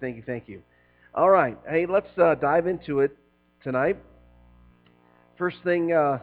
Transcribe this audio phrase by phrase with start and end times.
[0.00, 0.62] Thank you, thank you.
[1.14, 1.58] All right.
[1.68, 3.16] Hey, let's uh, dive into it
[3.62, 3.96] tonight.
[5.36, 6.18] First thing uh,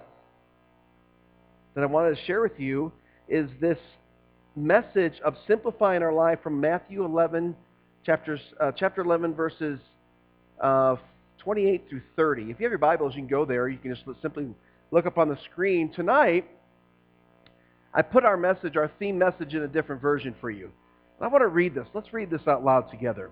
[1.74, 2.92] that I wanted to share with you
[3.28, 3.78] is this
[4.56, 7.56] message of simplifying our life from Matthew 11,
[8.06, 9.80] chapters, uh, chapter 11, verses
[10.62, 10.96] uh,
[11.40, 12.44] 28 through 30.
[12.44, 13.68] If you have your Bibles, you can go there.
[13.68, 14.48] You can just simply
[14.92, 15.92] look up on the screen.
[15.92, 16.46] Tonight,
[17.94, 20.72] I put our message, our theme message, in a different version for you.
[21.20, 21.88] I want to read this.
[21.94, 23.32] Let's read this out loud together.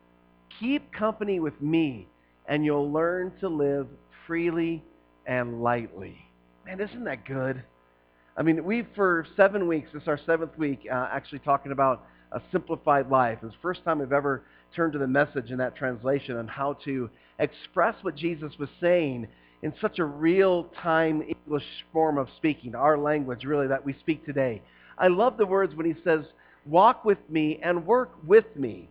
[0.59, 2.07] Keep company with me,
[2.47, 3.87] and you'll learn to live
[4.27, 4.83] freely
[5.25, 6.17] and lightly.
[6.65, 7.63] Man, isn't that good?
[8.37, 12.05] I mean, we for seven weeks, this is our seventh week, uh, actually talking about
[12.31, 13.39] a simplified life.
[13.43, 14.43] It's the first time I've ever
[14.75, 19.27] turned to the message in that translation on how to express what Jesus was saying
[19.63, 24.61] in such a real-time English form of speaking, our language really that we speak today.
[24.97, 26.25] I love the words when he says,
[26.65, 28.89] walk with me and work with me.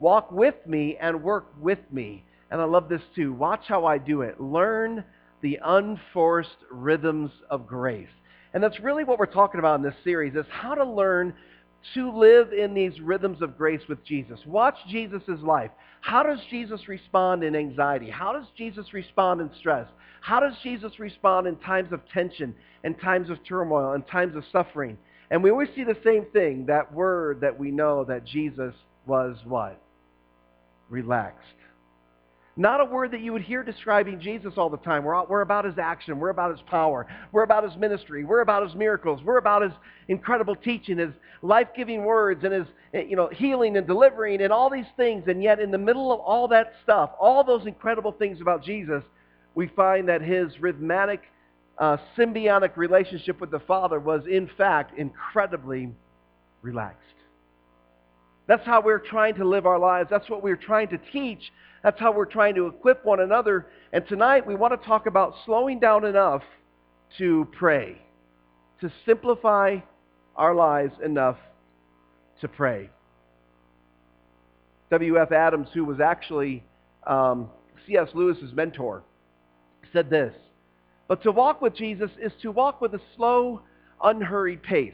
[0.00, 2.24] Walk with me and work with me.
[2.50, 3.32] And I love this too.
[3.32, 4.40] Watch how I do it.
[4.40, 5.04] Learn
[5.42, 8.08] the unforced rhythms of grace.
[8.52, 11.34] And that's really what we're talking about in this series is how to learn
[11.94, 14.40] to live in these rhythms of grace with Jesus.
[14.46, 15.70] Watch Jesus' life.
[16.00, 18.10] How does Jesus respond in anxiety?
[18.10, 19.86] How does Jesus respond in stress?
[20.20, 24.44] How does Jesus respond in times of tension and times of turmoil and times of
[24.50, 24.98] suffering?
[25.30, 28.74] And we always see the same thing, that word that we know that Jesus
[29.06, 29.80] was what?
[30.90, 31.46] Relaxed.
[32.56, 35.04] Not a word that you would hear describing Jesus all the time.
[35.04, 36.18] We're, we're about his action.
[36.18, 37.06] We're about his power.
[37.32, 38.24] We're about his ministry.
[38.24, 39.22] We're about his miracles.
[39.24, 39.72] We're about his
[40.08, 44.90] incredible teaching, his life-giving words, and his you know, healing and delivering and all these
[44.96, 45.24] things.
[45.28, 49.04] And yet in the middle of all that stuff, all those incredible things about Jesus,
[49.54, 51.22] we find that his rhythmic,
[51.78, 55.90] uh, symbiotic relationship with the Father was in fact incredibly
[56.62, 57.14] relaxed.
[58.50, 60.08] That's how we're trying to live our lives.
[60.10, 61.52] That's what we're trying to teach.
[61.84, 63.68] That's how we're trying to equip one another.
[63.92, 66.42] And tonight we want to talk about slowing down enough
[67.18, 67.96] to pray,
[68.80, 69.76] to simplify
[70.34, 71.36] our lives enough
[72.40, 72.90] to pray.
[74.90, 75.30] W.F.
[75.30, 76.64] Adams, who was actually
[77.06, 77.48] um,
[77.86, 78.08] C.S.
[78.14, 79.04] Lewis's mentor,
[79.92, 80.34] said this,
[81.06, 83.62] But to walk with Jesus is to walk with a slow,
[84.02, 84.92] unhurried pace.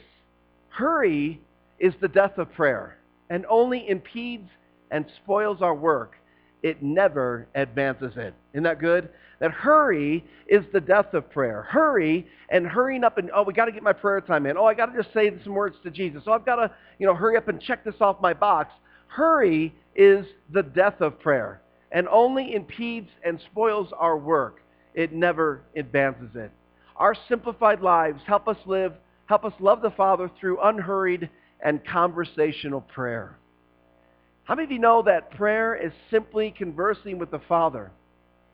[0.69, 1.41] Hurry
[1.79, 2.99] is the death of prayer
[3.31, 4.49] and only impedes
[4.91, 6.15] and spoils our work.
[6.63, 8.35] It never advances it.
[8.53, 9.11] Isn't that good?
[9.41, 11.63] That hurry is the death of prayer.
[11.63, 14.57] Hurry and hurrying up and, oh, we got to get my prayer time in.
[14.57, 16.23] Oh, I got to just say some words to Jesus.
[16.27, 18.73] Oh, I've got to, you know, hurry up and check this off my box.
[19.09, 21.61] Hurry is the death of prayer
[21.93, 24.63] and only impedes and spoils our work.
[24.95, 26.51] It never advances it.
[26.97, 28.95] Our simplified lives help us live,
[29.27, 31.29] help us love the Father through unhurried
[31.61, 33.37] and conversational prayer.
[34.45, 37.91] How many of you know that prayer is simply conversing with the Father?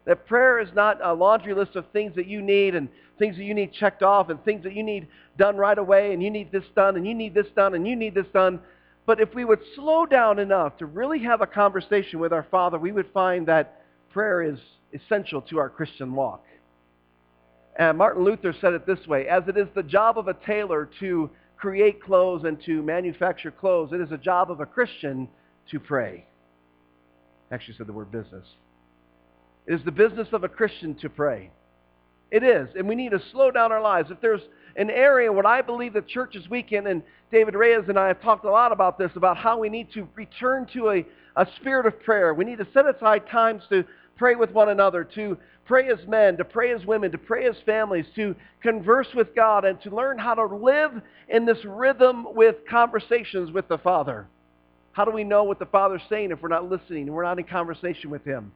[0.04, 3.44] That prayer is not a laundry list of things that you need and things that
[3.44, 5.06] you need checked off and things that you need
[5.38, 7.94] done right away and you need this done and you need this done and you
[7.94, 8.58] need this done.
[9.06, 12.78] But if we would slow down enough to really have a conversation with our Father,
[12.78, 14.58] we would find that prayer is
[14.92, 16.44] essential to our Christian walk.
[17.76, 20.88] And Martin Luther said it this way, as it is the job of a tailor
[21.00, 21.30] to
[21.62, 23.92] create clothes and to manufacture clothes.
[23.92, 25.28] It is a job of a Christian
[25.70, 26.26] to pray.
[27.52, 28.44] Actually said the word business.
[29.68, 31.52] It is the business of a Christian to pray.
[32.32, 32.70] It is.
[32.76, 34.10] And we need to slow down our lives.
[34.10, 34.40] If there's
[34.74, 37.00] an area what I believe the church is weak in, and
[37.30, 40.08] David Reyes and I have talked a lot about this, about how we need to
[40.16, 41.06] return to a,
[41.36, 42.34] a spirit of prayer.
[42.34, 43.84] We need to set aside times to
[44.22, 47.56] pray with one another, to pray as men, to pray as women, to pray as
[47.66, 50.92] families, to converse with God, and to learn how to live
[51.28, 54.28] in this rhythm with conversations with the Father.
[54.92, 57.40] How do we know what the Father's saying if we're not listening and we're not
[57.40, 58.52] in conversation with Him?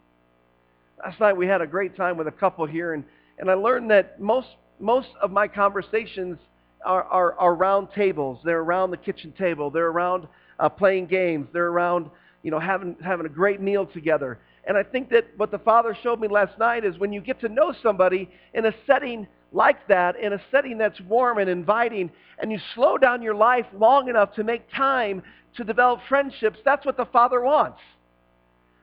[1.05, 3.03] Last night we had a great time with a couple here, and,
[3.41, 4.47] and I learned that most,
[4.79, 6.39] most of my conversations
[6.85, 8.39] are, are, are around tables.
[8.45, 9.71] They're around the kitchen table.
[9.71, 10.29] They're around
[10.61, 11.49] uh, playing games.
[11.53, 12.09] They're around
[12.47, 14.39] you know, having, having a great meal together.
[14.67, 17.41] And I think that what the Father showed me last night is when you get
[17.41, 22.11] to know somebody in a setting like that, in a setting that's warm and inviting,
[22.39, 25.23] and you slow down your life long enough to make time
[25.57, 27.79] to develop friendships, that's what the Father wants.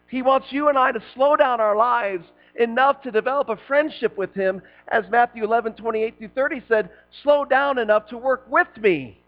[0.09, 2.25] He wants you and I to slow down our lives
[2.55, 6.89] enough to develop a friendship with him, as Matthew 11, 28 through 30 said,
[7.23, 9.19] slow down enough to work with me.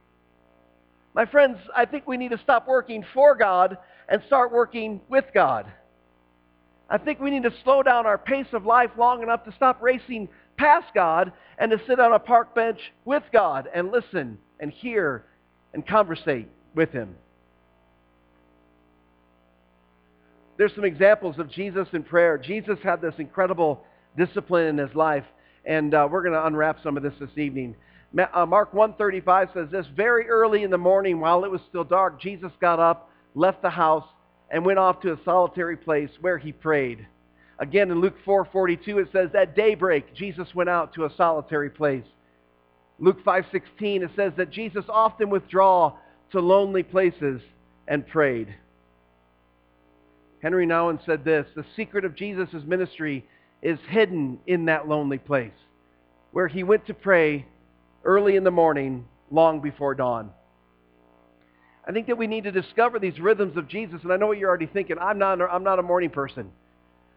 [1.14, 3.78] My friends, I think we need to stop working for God
[4.10, 5.66] and start working with God.
[6.90, 9.82] I think we need to slow down our pace of life long enough to stop
[9.82, 14.72] racing past God and to sit on a park bench with God and listen and
[14.72, 15.26] hear
[15.74, 17.16] and conversate with him.
[20.58, 22.38] There's some examples of Jesus in prayer.
[22.38, 23.84] Jesus had this incredible
[24.16, 25.26] discipline in his life,
[25.66, 27.76] and uh, we're going to unwrap some of this this evening.
[28.34, 32.22] Uh, Mark 135 says this, very early in the morning while it was still dark,
[32.22, 34.06] Jesus got up, left the house,
[34.50, 37.06] and went off to a solitary place where he prayed.
[37.60, 42.04] Again, in Luke 4.42, it says, at daybreak, Jesus went out to a solitary place.
[43.00, 45.94] Luke 5.16, it says that Jesus often withdrew
[46.32, 47.42] to lonely places
[47.88, 48.54] and prayed.
[50.42, 53.26] Henri Nouwen said this, the secret of Jesus' ministry
[53.62, 55.52] is hidden in that lonely place,
[56.32, 57.46] where he went to pray
[58.04, 60.30] early in the morning, long before dawn.
[61.88, 64.40] I think that we need to discover these rhythms of Jesus, and I know what
[64.40, 64.98] you're already thinking.
[65.00, 66.52] I'm not, I'm not a morning person.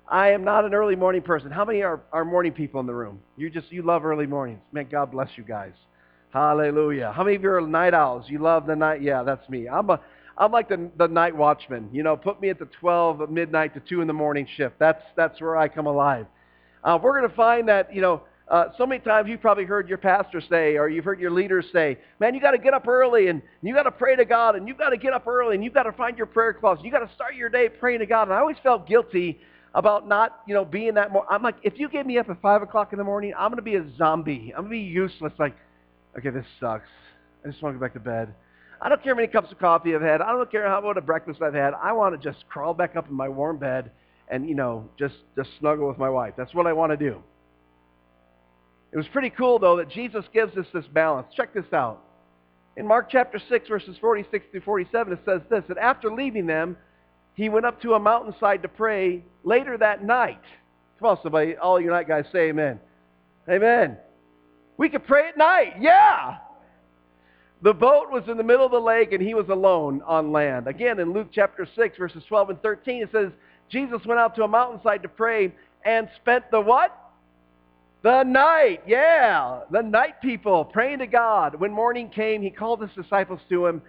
[0.06, 1.50] I am not an early morning person.
[1.50, 3.20] How many are, are morning people in the room?
[3.36, 4.60] You just, you love early mornings.
[4.72, 5.72] Man, God bless you guys.
[6.30, 7.12] Hallelujah.
[7.14, 8.26] How many of you are night owls?
[8.28, 9.02] You love the night?
[9.02, 9.68] Yeah, that's me.
[9.68, 10.00] I'm a,
[10.36, 11.88] I'm like the, the night watchman.
[11.92, 14.78] You know, put me at the 12 midnight to 2 in the morning shift.
[14.78, 16.26] That's, that's where I come alive.
[16.84, 19.88] Uh, we're going to find that, you know, uh, so many times you've probably heard
[19.88, 22.88] your pastor say or you've heard your leaders say, man, you got to get up
[22.88, 25.54] early and you got to pray to God and you've got to get up early
[25.54, 26.84] and you've got to find your prayer closet.
[26.84, 28.22] You got to start your day praying to God.
[28.24, 29.38] And I always felt guilty
[29.74, 31.30] about not, you know, being that more.
[31.30, 33.56] I'm like, if you get me up at 5 o'clock in the morning, I'm going
[33.56, 34.54] to be a zombie.
[34.56, 35.32] I'm going to be useless.
[35.38, 35.54] Like,
[36.18, 36.88] okay, this sucks.
[37.44, 38.34] I just want to go back to bed.
[38.80, 40.22] I don't care how many cups of coffee I've had.
[40.22, 41.74] I don't care how what a breakfast I've had.
[41.74, 43.90] I want to just crawl back up in my warm bed
[44.28, 46.34] and, you know, just, just snuggle with my wife.
[46.36, 47.22] That's what I want to do.
[48.92, 51.28] It was pretty cool, though, that Jesus gives us this balance.
[51.34, 52.02] Check this out.
[52.76, 56.76] In Mark chapter 6, verses 46 through 47, it says this, that after leaving them,
[57.34, 60.40] he went up to a mountainside to pray later that night.
[60.98, 62.80] Come on, somebody, all you night guys say amen.
[63.48, 63.96] Amen.
[64.76, 65.74] We could pray at night.
[65.80, 66.38] Yeah.
[67.62, 70.68] The boat was in the middle of the lake and he was alone on land.
[70.68, 73.30] Again, in Luke chapter 6, verses 12 and 13, it says,
[73.68, 75.52] Jesus went out to a mountainside to pray
[75.84, 76.96] and spent the what?
[78.02, 81.56] The night, yeah, the night people praying to God.
[81.56, 83.82] When morning came, he called his disciples to him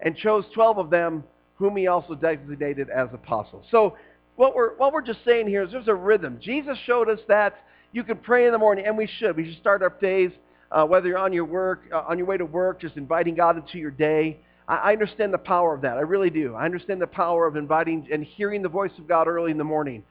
[0.00, 1.24] and chose 12 of them,
[1.54, 3.64] whom he also designated as apostles.
[3.70, 3.96] So
[4.36, 6.38] what we're, what we're just saying here is there's a rhythm.
[6.42, 7.54] Jesus showed us that
[7.92, 9.34] you can pray in the morning, and we should.
[9.34, 10.32] We should start our days,
[10.70, 13.56] uh, whether you're on your work, uh, on your way to work, just inviting God
[13.56, 14.40] into your day.
[14.68, 15.96] I, I understand the power of that.
[15.96, 16.54] I really do.
[16.54, 19.64] I understand the power of inviting and hearing the voice of God early in the
[19.64, 20.02] morning.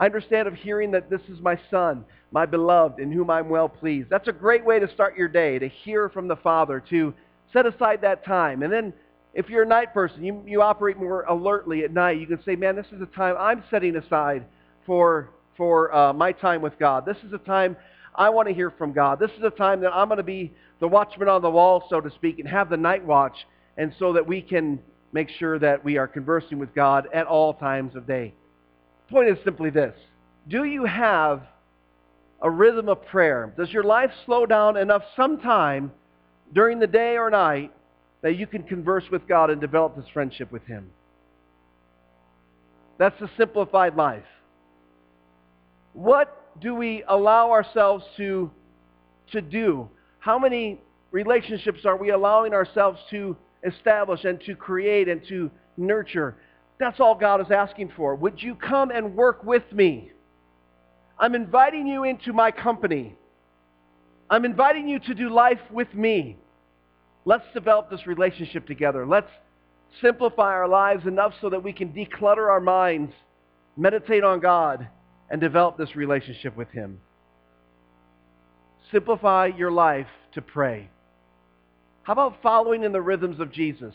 [0.00, 3.68] I understand of hearing that this is my son, my beloved, in whom I'm well
[3.68, 4.08] pleased.
[4.08, 7.12] That's a great way to start your day, to hear from the Father, to
[7.52, 8.62] set aside that time.
[8.62, 8.94] And then
[9.34, 12.18] if you're a night person, you, you operate more alertly at night.
[12.18, 14.46] You can say, man, this is a time I'm setting aside
[14.86, 17.04] for, for uh, my time with God.
[17.04, 17.76] This is a time
[18.14, 19.20] I want to hear from God.
[19.20, 22.00] This is a time that I'm going to be the watchman on the wall, so
[22.00, 23.36] to speak, and have the night watch,
[23.76, 24.80] and so that we can
[25.12, 28.32] make sure that we are conversing with God at all times of day
[29.10, 29.94] point is simply this.
[30.48, 31.42] Do you have
[32.40, 33.52] a rhythm of prayer?
[33.56, 35.92] Does your life slow down enough sometime
[36.52, 37.72] during the day or night
[38.22, 40.90] that you can converse with God and develop this friendship with Him?
[42.98, 44.24] That's the simplified life.
[45.92, 48.50] What do we allow ourselves to,
[49.32, 49.88] to do?
[50.18, 56.36] How many relationships are we allowing ourselves to establish and to create and to nurture?
[56.80, 58.14] That's all God is asking for.
[58.16, 60.10] Would you come and work with me?
[61.18, 63.14] I'm inviting you into my company.
[64.30, 66.38] I'm inviting you to do life with me.
[67.26, 69.06] Let's develop this relationship together.
[69.06, 69.30] Let's
[70.00, 73.12] simplify our lives enough so that we can declutter our minds,
[73.76, 74.88] meditate on God,
[75.28, 76.98] and develop this relationship with Him.
[78.90, 80.88] Simplify your life to pray.
[82.04, 83.94] How about following in the rhythms of Jesus?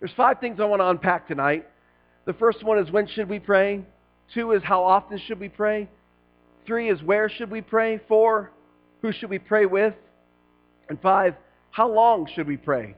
[0.00, 1.66] There's five things I want to unpack tonight.
[2.26, 3.84] The first one is when should we pray?
[4.32, 5.88] Two is how often should we pray?
[6.66, 8.00] Three is where should we pray?
[8.08, 8.50] Four,
[9.02, 9.94] who should we pray with?
[10.88, 11.34] And five,
[11.70, 12.94] how long should we pray?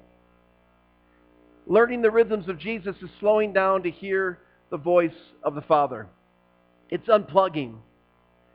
[1.66, 4.38] Learning the rhythms of Jesus is slowing down to hear
[4.70, 5.10] the voice
[5.42, 6.06] of the Father.
[6.90, 7.76] It's unplugging.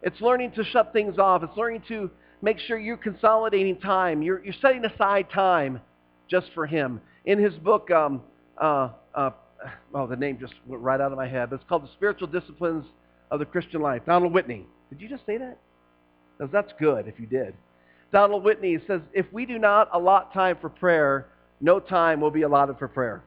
[0.02, 1.44] It's learning to shut things off.
[1.44, 2.10] It's learning to
[2.42, 4.22] make sure you're consolidating time.
[4.22, 5.82] You're, you're setting aside time
[6.30, 7.02] just for Him.
[7.26, 8.22] In his book, um,
[8.62, 9.32] uh, uh,
[9.94, 12.28] oh, the name just went right out of my head, but it's called The Spiritual
[12.28, 12.86] Disciplines
[13.30, 14.04] of the Christian Life.
[14.06, 14.66] Donald Whitney.
[14.90, 15.58] Did you just say that?
[16.38, 17.54] Because that's good if you did.
[18.12, 21.28] Donald Whitney says, if we do not allot time for prayer,
[21.60, 23.24] no time will be allotted for prayer.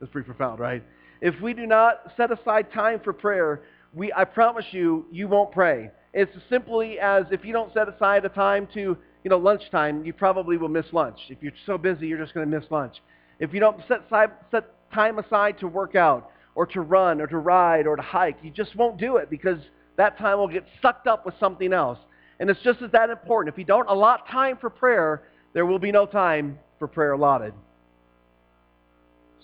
[0.00, 0.82] That's pretty profound, right?
[1.20, 3.62] If we do not set aside time for prayer,
[3.94, 5.90] we, I promise you, you won't pray.
[6.12, 10.04] It's as simply as if you don't set aside a time to, you know, lunchtime,
[10.04, 11.18] you probably will miss lunch.
[11.28, 12.96] If you're so busy, you're just going to miss lunch.
[13.38, 14.02] If you don't set,
[14.50, 18.38] set time aside to work out or to run or to ride or to hike,
[18.42, 19.58] you just won't do it because
[19.96, 21.98] that time will get sucked up with something else.
[22.38, 23.54] And it's just as that important.
[23.54, 25.22] If you don't allot time for prayer,
[25.54, 27.54] there will be no time for prayer allotted.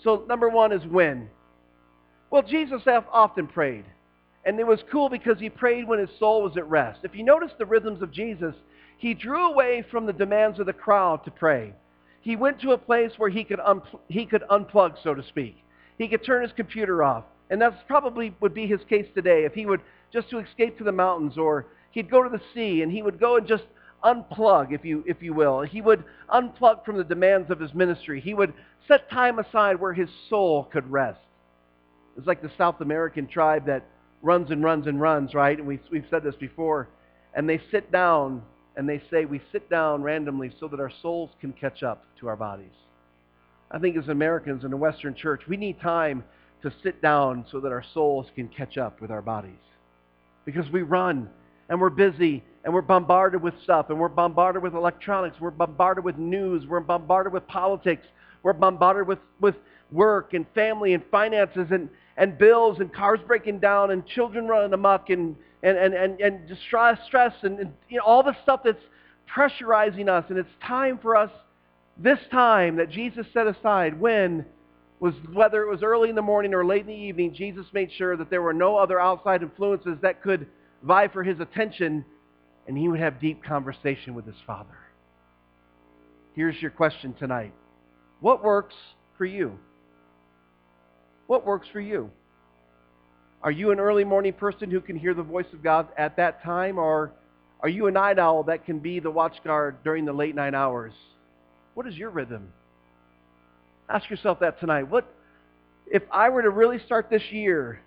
[0.03, 1.29] So number one is when.
[2.29, 3.85] Well, Jesus often prayed.
[4.45, 6.99] And it was cool because he prayed when his soul was at rest.
[7.03, 8.53] If you notice the rhythms of Jesus,
[8.97, 11.73] he drew away from the demands of the crowd to pray.
[12.23, 15.57] He went to a place where he could, unpl- he could unplug, so to speak.
[15.97, 17.25] He could turn his computer off.
[17.49, 19.81] And that's probably would be his case today if he would
[20.13, 23.19] just to escape to the mountains or he'd go to the sea and he would
[23.19, 23.65] go and just
[24.05, 25.63] unplug, if you, if you will.
[25.63, 28.21] He would unplug from the demands of his ministry.
[28.21, 28.53] He would
[28.87, 31.19] set time aside where his soul could rest.
[32.17, 33.85] It's like the South American tribe that
[34.21, 35.57] runs and runs and runs, right?
[35.57, 36.87] And we've, we've said this before.
[37.33, 38.43] And they sit down
[38.75, 42.27] and they say, we sit down randomly so that our souls can catch up to
[42.27, 42.71] our bodies.
[43.71, 46.23] I think as Americans in the Western church, we need time
[46.61, 49.51] to sit down so that our souls can catch up with our bodies.
[50.45, 51.29] Because we run
[51.69, 56.03] and we're busy and we're bombarded with stuff and we're bombarded with electronics, we're bombarded
[56.03, 58.05] with news, we're bombarded with politics,
[58.41, 59.55] we're bombarded with, with
[59.91, 64.73] work and family and finances and, and bills and cars breaking down and children running
[64.73, 68.61] amok and, and, and, and, and distress, stress and, and you know, all the stuff
[68.63, 68.83] that's
[69.35, 70.25] pressurizing us.
[70.29, 71.31] And it's time for us,
[71.97, 74.45] this time that Jesus set aside when
[74.99, 77.91] was whether it was early in the morning or late in the evening, Jesus made
[77.97, 80.47] sure that there were no other outside influences that could
[80.83, 82.05] vie for his attention
[82.67, 84.77] and he would have deep conversation with his Father.
[86.35, 87.53] Here's your question tonight.
[88.21, 88.75] What works
[89.17, 89.57] for you?
[91.27, 92.09] What works for you?
[93.43, 96.41] Are you an early morning person who can hear the voice of God at that
[96.43, 97.11] time, or
[97.59, 100.53] are you a night owl that can be the watch guard during the late night
[100.53, 100.93] hours?
[101.73, 102.53] What is your rhythm?
[103.89, 104.83] Ask yourself that tonight.
[104.83, 105.05] What
[105.91, 107.81] if I were to really start this year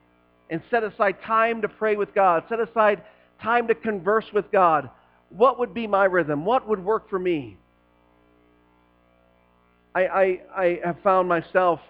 [0.51, 3.03] and set aside time to pray with God, set aside
[3.43, 4.91] time to converse with God,
[5.31, 6.45] what would be my rhythm?
[6.45, 7.57] What would work for me?
[9.95, 11.81] I, I, I have found myself,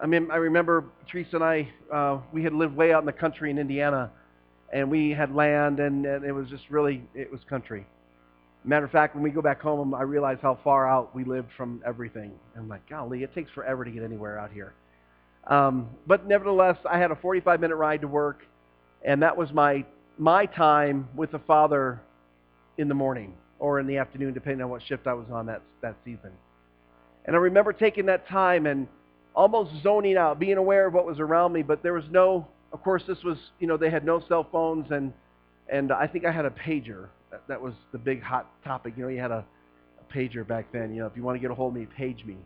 [0.00, 3.12] I mean, I remember Teresa and I, uh, we had lived way out in the
[3.12, 4.10] country in Indiana,
[4.72, 7.86] and we had land, and, and it was just really, it was country.
[8.64, 11.48] Matter of fact, when we go back home, I realize how far out we lived
[11.56, 12.32] from everything.
[12.56, 14.74] I'm like, golly, it takes forever to get anywhere out here.
[15.46, 18.42] Um, but nevertheless, I had a 45-minute ride to work,
[19.04, 19.84] and that was my
[20.16, 22.00] my time with the Father
[22.78, 25.60] in the morning or in the afternoon, depending on what shift I was on that
[25.82, 26.30] that season.
[27.26, 28.88] And I remember taking that time and
[29.34, 32.82] almost zoning out, being aware of what was around me, but there was no, of
[32.82, 35.12] course, this was, you know, they had no cell phones, and
[35.68, 37.08] and I think I had a pager.
[37.30, 38.94] That, that was the big hot topic.
[38.96, 39.44] You know, you had a,
[39.98, 40.94] a pager back then.
[40.94, 42.36] You know, if you want to get a hold of me, page me.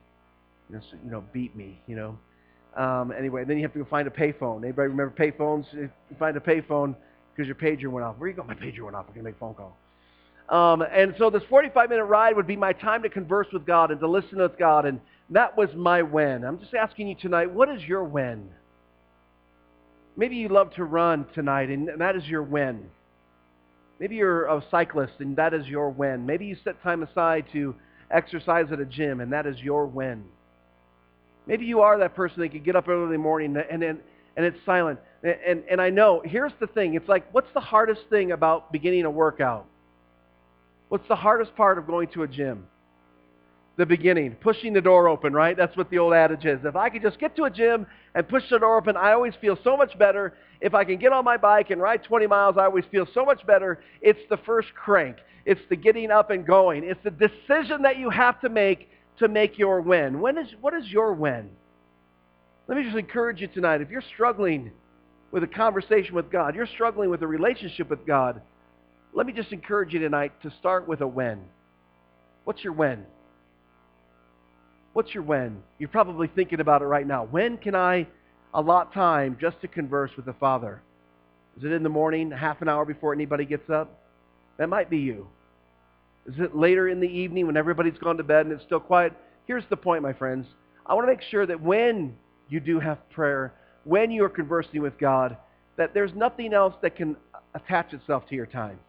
[0.70, 1.80] You know, beat me.
[1.86, 2.18] You know.
[2.76, 4.62] Um, anyway, then you have to go find a payphone.
[4.62, 5.64] Anybody remember payphones?
[5.72, 6.94] You find a payphone
[7.34, 8.16] because your pager went off.
[8.18, 8.44] Where you go?
[8.44, 9.06] My pager went off.
[9.08, 9.76] I'm going to make a phone call.
[10.48, 14.00] Um, and so this 45-minute ride would be my time to converse with God and
[14.00, 16.44] to listen with God, and that was my when.
[16.44, 18.48] I'm just asking you tonight, what is your when?
[20.16, 22.88] Maybe you love to run tonight, and that is your when.
[24.00, 26.26] Maybe you're a cyclist, and that is your when.
[26.26, 27.74] Maybe you set time aside to
[28.10, 30.24] exercise at a gym, and that is your when.
[31.46, 33.98] Maybe you are that person that can get up early in the morning and, and,
[34.36, 35.00] and it's silent.
[35.22, 36.94] And, and I know, here's the thing.
[36.94, 39.66] It's like, what's the hardest thing about beginning a workout?
[40.90, 42.66] What's the hardest part of going to a gym?
[43.78, 45.56] The beginning, pushing the door open, right?
[45.56, 46.58] That's what the old adage is.
[46.64, 49.34] If I could just get to a gym and push the door open, I always
[49.40, 50.34] feel so much better.
[50.60, 53.24] If I can get on my bike and ride 20 miles, I always feel so
[53.24, 53.78] much better.
[54.02, 55.18] It's the first crank.
[55.46, 56.82] It's the getting up and going.
[56.82, 60.20] It's the decision that you have to make to make your win.
[60.20, 61.48] When is, what is your win?
[62.66, 63.80] Let me just encourage you tonight.
[63.80, 64.72] If you're struggling
[65.30, 68.42] with a conversation with God, you're struggling with a relationship with God,
[69.12, 71.40] let me just encourage you tonight to start with a when.
[72.44, 73.06] What's your when?
[74.98, 75.62] What's your when?
[75.78, 77.24] You're probably thinking about it right now.
[77.26, 78.08] When can I
[78.52, 80.82] allot time just to converse with the Father?
[81.56, 83.96] Is it in the morning, half an hour before anybody gets up?
[84.56, 85.28] That might be you.
[86.26, 89.12] Is it later in the evening when everybody's gone to bed and it's still quiet?
[89.46, 90.48] Here's the point, my friends.
[90.84, 92.16] I want to make sure that when
[92.48, 95.36] you do have prayer, when you are conversing with God,
[95.76, 97.16] that there's nothing else that can
[97.54, 98.80] attach itself to your time.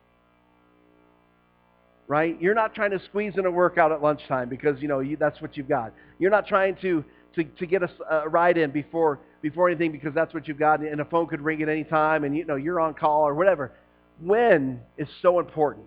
[2.09, 2.41] Right?
[2.41, 5.39] You're not trying to squeeze in a workout at lunchtime because, you know, you, that's
[5.41, 5.93] what you've got.
[6.17, 10.15] You're not trying to, to, to get a, a ride in before, before anything because
[10.15, 12.55] that's what you've got and a phone could ring at any time and, you know,
[12.55, 13.71] you're on call or whatever.
[14.19, 15.85] When is so important.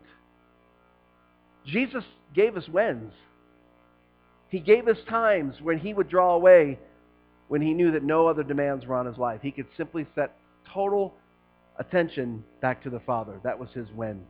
[1.67, 3.13] Jesus gave us whens.
[4.49, 6.79] He gave us times when he would draw away
[7.49, 9.41] when he knew that no other demands were on his life.
[9.43, 10.37] He could simply set
[10.73, 11.15] total
[11.79, 13.41] attention back to the Father.
[13.43, 14.23] That was his when.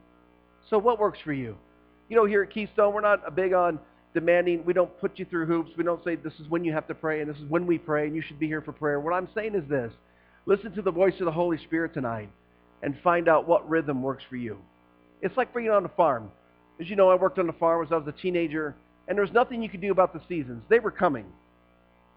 [0.71, 1.59] So what works for you?
[2.09, 3.79] You know, here at Keystone, we're not big on
[4.15, 4.65] demanding.
[4.65, 5.71] We don't put you through hoops.
[5.77, 7.79] We don't say this is when you have to pray and this is when we
[7.79, 9.01] pray and you should be here for prayer.
[9.01, 9.93] What I'm saying is this.
[10.45, 12.29] Listen to the voice of the Holy Spirit tonight
[12.83, 14.59] and find out what rhythm works for you.
[15.23, 16.31] It's like being on a farm.
[16.81, 18.75] As you know, I worked on a farm as I was a teenager,
[19.07, 20.63] and there was nothing you could do about the seasons.
[20.69, 21.27] They were coming.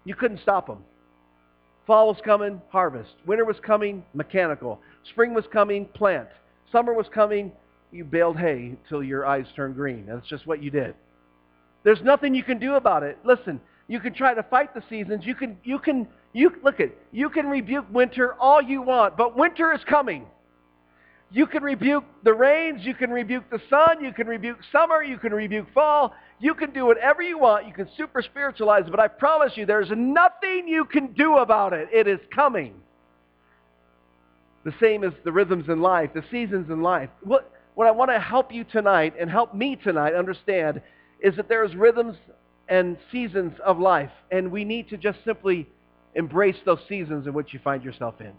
[0.04, 0.78] You couldn't stop them.
[1.86, 3.14] Fall was coming, harvest.
[3.26, 4.80] Winter was coming, mechanical.
[5.10, 6.28] Spring was coming, plant.
[6.72, 7.52] Summer was coming,
[7.92, 10.06] you baled hay till your eyes turned green.
[10.06, 10.94] That's just what you did.
[11.84, 13.18] There's nothing you can do about it.
[13.24, 15.24] Listen, you can try to fight the seasons.
[15.24, 19.36] You can, you can, you look at, you can rebuke winter all you want, but
[19.36, 20.26] winter is coming.
[21.30, 25.18] You can rebuke the rains, you can rebuke the sun, you can rebuke summer, you
[25.18, 29.00] can rebuke fall, you can do whatever you want, you can super spiritualize, it, but
[29.00, 31.88] I promise you there's nothing you can do about it.
[31.92, 32.74] It is coming.
[34.64, 37.10] The same as the rhythms in life, the seasons in life.
[37.22, 40.80] What, what I want to help you tonight and help me tonight understand
[41.20, 42.16] is that there's rhythms
[42.68, 45.68] and seasons of life, and we need to just simply
[46.14, 48.32] embrace those seasons in which you find yourself in.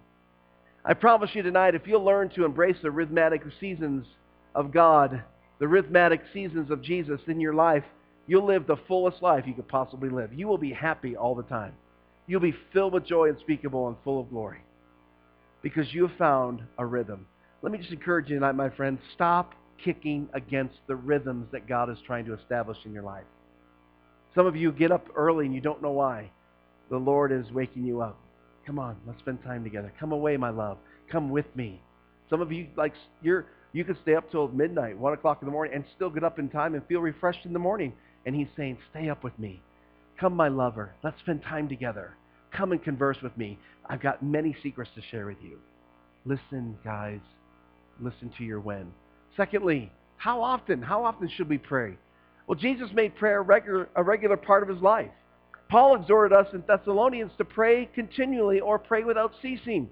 [0.83, 4.07] I promise you tonight, if you'll learn to embrace the rhythmic seasons
[4.55, 5.21] of God,
[5.59, 7.83] the rhythmic seasons of Jesus in your life,
[8.25, 10.33] you'll live the fullest life you could possibly live.
[10.33, 11.73] You will be happy all the time.
[12.25, 14.63] You'll be filled with joy unspeakable and full of glory
[15.61, 17.27] because you have found a rhythm.
[17.61, 21.89] Let me just encourage you tonight, my friends, stop kicking against the rhythms that God
[21.89, 23.25] is trying to establish in your life.
[24.35, 26.29] Some of you get up early and you don't know why.
[26.89, 28.19] The Lord is waking you up.
[28.65, 29.91] Come on, let's spend time together.
[29.99, 30.77] Come away, my love.
[31.11, 31.81] Come with me.
[32.29, 32.93] Some of you, like,
[33.23, 36.23] you're, you could stay up till midnight, 1 o'clock in the morning, and still get
[36.23, 37.93] up in time and feel refreshed in the morning.
[38.25, 39.61] And he's saying, stay up with me.
[40.19, 40.93] Come, my lover.
[41.03, 42.11] Let's spend time together.
[42.51, 43.57] Come and converse with me.
[43.89, 45.57] I've got many secrets to share with you.
[46.25, 47.21] Listen, guys.
[47.99, 48.91] Listen to your when.
[49.35, 50.81] Secondly, how often?
[50.81, 51.97] How often should we pray?
[52.47, 55.11] Well, Jesus made prayer a regular, a regular part of his life.
[55.69, 59.89] Paul exhorted us in Thessalonians to pray continually or pray without ceasing.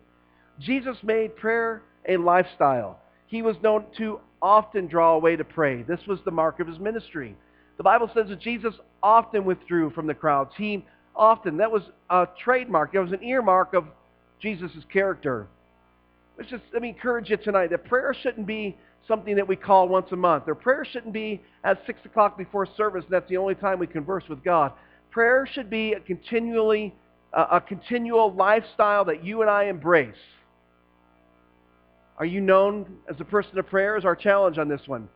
[0.59, 2.99] Jesus made prayer a lifestyle.
[3.27, 5.83] He was known to often draw away to pray.
[5.83, 7.35] This was the mark of his ministry.
[7.77, 10.51] The Bible says that Jesus often withdrew from the crowds.
[10.55, 12.93] He often, that was a trademark.
[12.93, 13.85] That was an earmark of
[14.41, 15.47] Jesus' character.
[16.37, 19.87] Let's just, let me encourage you tonight that prayer shouldn't be something that we call
[19.87, 20.45] once a month.
[20.47, 23.87] Or prayer shouldn't be at 6 o'clock before service and that's the only time we
[23.87, 24.73] converse with God
[25.15, 26.93] prayer should be a continually
[27.31, 30.13] a continual lifestyle that you and I embrace.
[32.17, 33.97] Are you known as a person of prayer?
[33.97, 35.07] Is our challenge on this one.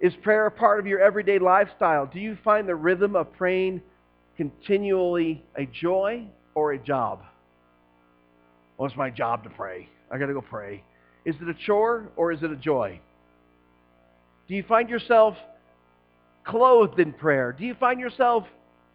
[0.00, 2.06] Is prayer a part of your everyday lifestyle?
[2.06, 3.82] Do you find the rhythm of praying
[4.36, 6.24] continually a joy
[6.56, 7.22] or a job?
[8.76, 9.88] Well, it's my job to pray.
[10.10, 10.82] I got to go pray.
[11.24, 13.00] Is it a chore or is it a joy?
[14.48, 15.36] Do you find yourself
[16.44, 17.52] clothed in prayer?
[17.52, 18.44] Do you find yourself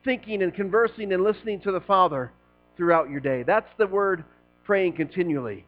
[0.03, 2.31] thinking and conversing and listening to the Father
[2.75, 3.43] throughout your day.
[3.43, 4.23] That's the word
[4.63, 5.65] praying continually.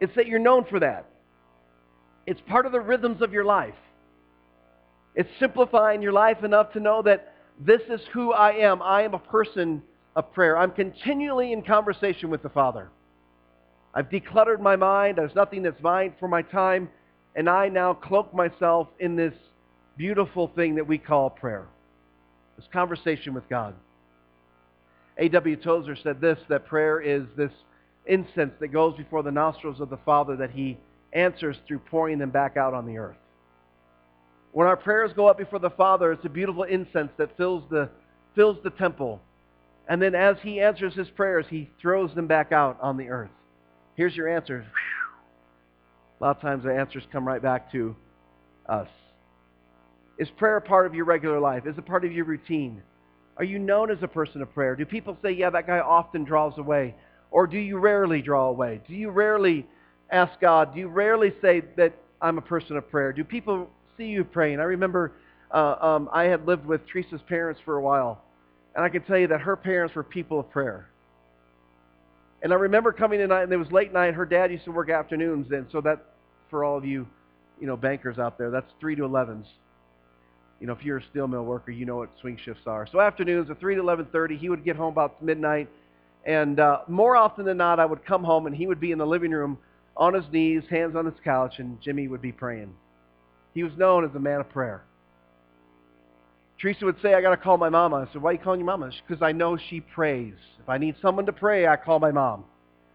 [0.00, 1.06] It's that you're known for that.
[2.26, 3.74] It's part of the rhythms of your life.
[5.14, 8.82] It's simplifying your life enough to know that this is who I am.
[8.82, 9.82] I am a person
[10.16, 10.56] of prayer.
[10.56, 12.88] I'm continually in conversation with the Father.
[13.94, 15.18] I've decluttered my mind.
[15.18, 16.88] There's nothing that's mine for my time.
[17.36, 19.34] And I now cloak myself in this
[19.96, 21.66] beautiful thing that we call prayer
[22.56, 23.74] this conversation with God.
[25.18, 25.56] A.W.
[25.56, 27.52] Tozer said this, that prayer is this
[28.06, 30.76] incense that goes before the nostrils of the Father that he
[31.12, 33.16] answers through pouring them back out on the earth.
[34.52, 37.88] When our prayers go up before the Father, it's a beautiful incense that fills the,
[38.34, 39.20] fills the temple.
[39.88, 43.30] And then as he answers his prayers, he throws them back out on the earth.
[43.96, 44.66] Here's your answer.
[46.20, 47.94] A lot of times the answers come right back to
[48.68, 48.88] us.
[50.18, 51.66] Is prayer part of your regular life?
[51.66, 52.82] Is it part of your routine?
[53.36, 54.76] Are you known as a person of prayer?
[54.76, 56.94] Do people say, yeah, that guy often draws away?
[57.30, 58.80] Or do you rarely draw away?
[58.86, 59.66] Do you rarely
[60.10, 60.74] ask God?
[60.74, 63.12] Do you rarely say that I'm a person of prayer?
[63.12, 64.60] Do people see you praying?
[64.60, 65.12] I remember
[65.50, 68.22] uh, um, I had lived with Teresa's parents for a while.
[68.76, 70.88] And I can tell you that her parents were people of prayer.
[72.42, 74.14] And I remember coming tonight, and it was late night.
[74.14, 76.04] Her dad used to work afternoons then, so that,
[76.50, 77.06] for all of you,
[77.60, 79.46] you know, bankers out there, that's 3 to 11s.
[80.60, 82.86] You know, if you're a steel mill worker, you know what swing shifts are.
[82.90, 85.68] So afternoons, at 3 to 11.30, he would get home about midnight.
[86.24, 88.98] And uh, more often than not, I would come home, and he would be in
[88.98, 89.58] the living room
[89.96, 92.74] on his knees, hands on his couch, and Jimmy would be praying.
[93.54, 94.82] He was known as a man of prayer.
[96.60, 98.06] Teresa would say, I got to call my mama.
[98.08, 98.90] I said, why are you calling your mama?
[99.06, 100.34] Because I know she prays.
[100.62, 102.44] If I need someone to pray, I call my mom.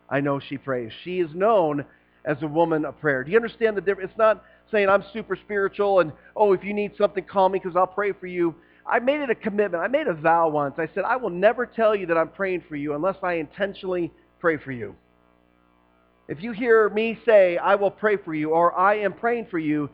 [0.09, 0.91] I know she prays.
[1.03, 1.85] She is known
[2.25, 3.23] as a woman of prayer.
[3.23, 4.11] Do you understand the difference?
[4.11, 7.75] It's not saying I'm super spiritual and, oh, if you need something, call me because
[7.75, 8.55] I'll pray for you.
[8.85, 9.83] I made it a commitment.
[9.83, 10.75] I made a vow once.
[10.77, 14.11] I said, I will never tell you that I'm praying for you unless I intentionally
[14.39, 14.95] pray for you.
[16.27, 19.57] If you hear me say, I will pray for you, or I am praying for
[19.57, 19.89] you,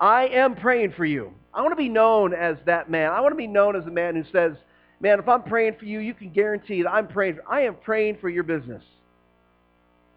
[0.00, 1.34] I am praying for you.
[1.52, 3.12] I want to be known as that man.
[3.12, 4.52] I want to be known as a man who says,
[4.98, 7.36] man, if I'm praying for you, you can guarantee that I'm praying.
[7.36, 8.82] For, I am praying for your business.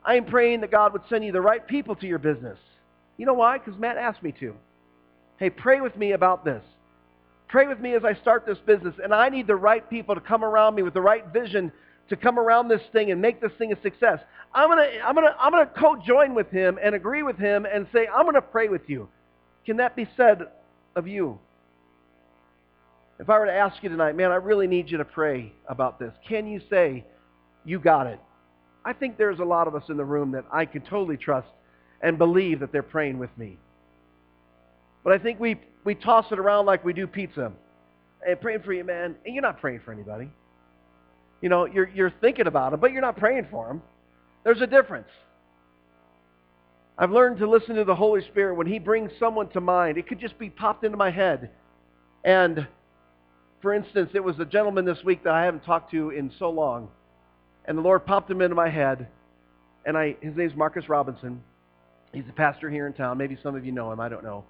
[0.05, 2.57] I am praying that God would send you the right people to your business.
[3.17, 3.57] You know why?
[3.57, 4.53] Because Matt asked me to.
[5.37, 6.63] Hey, pray with me about this.
[7.49, 8.95] Pray with me as I start this business.
[9.03, 11.71] And I need the right people to come around me with the right vision
[12.09, 14.19] to come around this thing and make this thing a success.
[14.53, 17.87] I'm going to I'm to I'm to co-join with him and agree with him and
[17.93, 19.07] say, I'm going to pray with you.
[19.65, 20.47] Can that be said
[20.95, 21.39] of you?
[23.19, 25.99] If I were to ask you tonight, man, I really need you to pray about
[25.99, 26.13] this.
[26.27, 27.05] Can you say,
[27.63, 28.19] you got it?
[28.83, 31.47] I think there's a lot of us in the room that I can totally trust
[32.01, 33.57] and believe that they're praying with me.
[35.03, 37.51] But I think we, we toss it around like we do pizza.
[38.25, 39.15] Hey, praying for you, man.
[39.25, 40.29] And you're not praying for anybody.
[41.41, 43.81] You know, you're, you're thinking about them, but you're not praying for them.
[44.43, 45.07] There's a difference.
[46.97, 49.97] I've learned to listen to the Holy Spirit when he brings someone to mind.
[49.97, 51.49] It could just be popped into my head.
[52.23, 52.67] And,
[53.61, 56.49] for instance, it was a gentleman this week that I haven't talked to in so
[56.49, 56.89] long
[57.65, 59.07] and the Lord popped him into my head.
[59.85, 61.41] And I, his name's Marcus Robinson.
[62.13, 63.17] He's a pastor here in town.
[63.17, 63.99] Maybe some of you know him.
[63.99, 64.43] I don't know.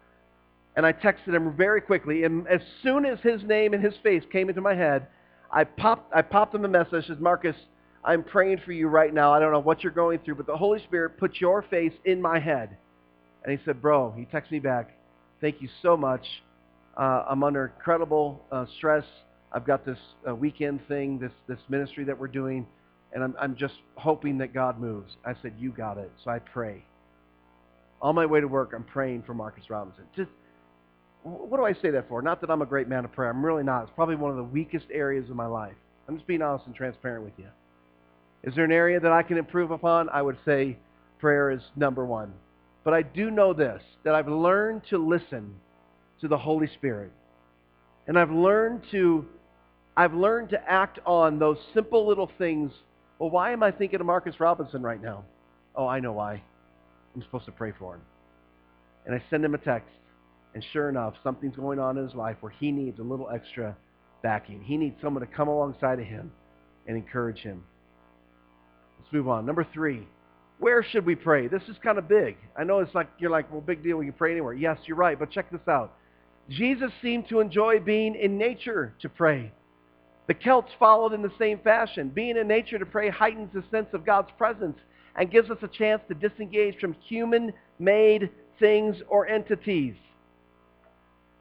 [0.76, 2.24] And I texted him very quickly.
[2.24, 5.08] And as soon as his name and his face came into my head,
[5.52, 7.08] I popped, I popped him a message.
[7.08, 7.56] Says, Marcus,
[8.06, 9.34] I'm praying for you right now.
[9.34, 12.22] I don't know what you're going through, but the Holy Spirit put your face in
[12.22, 12.78] my head.
[13.44, 14.92] And he said, bro, he texted me back,
[15.42, 16.26] thank you so much.
[16.98, 19.06] Uh, I'm under incredible uh, stress.
[19.52, 22.66] I've got this uh, weekend thing, this, this ministry that we're doing
[23.13, 25.16] and I'm, I'm just hoping that God moves.
[25.24, 26.12] I said, you got it.
[26.24, 26.84] So I pray.
[28.02, 30.04] On my way to work, I'm praying for Marcus Robinson.
[30.16, 30.32] Just,
[31.22, 32.22] what do I say that for?
[32.22, 33.30] Not that I'm a great man of prayer.
[33.30, 33.84] I'm really not.
[33.84, 35.76] It's probably one of the weakest areas of my life.
[36.08, 37.48] I'm just being honest and transparent with you.
[38.44, 40.10] Is there an area that I can improve upon?
[40.10, 40.78] I would say
[41.20, 42.34] prayer is number one.
[42.84, 45.56] But I do know this, that I've learned to listen
[46.22, 47.12] to the Holy Spirit.
[48.08, 49.26] And I've learned to
[49.96, 52.72] I've learned to act on those simple little things
[53.20, 55.24] well, why am I thinking of Marcus Robinson right now?
[55.76, 56.42] Oh, I know why.
[57.16, 58.02] I'm supposed to pray for him.
[59.06, 59.96] And I send him a text.
[60.54, 63.78] And sure enough, something's going on in his life where he needs a little extra
[64.24, 64.62] backing.
[64.62, 66.32] He needs someone to come alongside of him
[66.86, 67.64] and encourage him.
[69.13, 69.45] Move on.
[69.45, 70.08] Number three,
[70.58, 71.47] where should we pray?
[71.47, 72.36] This is kind of big.
[72.58, 74.54] I know it's like, you're like, well, big deal, we can pray anywhere.
[74.54, 75.93] Yes, you're right, but check this out.
[76.49, 79.52] Jesus seemed to enjoy being in nature to pray.
[80.28, 82.10] The Celts followed in the same fashion.
[82.10, 84.78] Being in nature to pray heightens the sense of God's presence
[85.15, 89.95] and gives us a chance to disengage from human-made things or entities.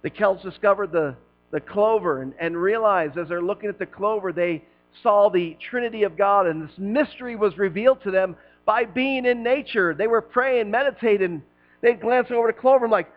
[0.03, 1.17] The Celts discovered the,
[1.53, 4.63] the clover and, and realized as they're looking at the clover, they
[5.03, 9.43] saw the Trinity of God and this mystery was revealed to them by being in
[9.43, 9.95] nature.
[9.95, 11.43] They were praying, meditating.
[11.81, 13.11] They'd glance over the clover and like,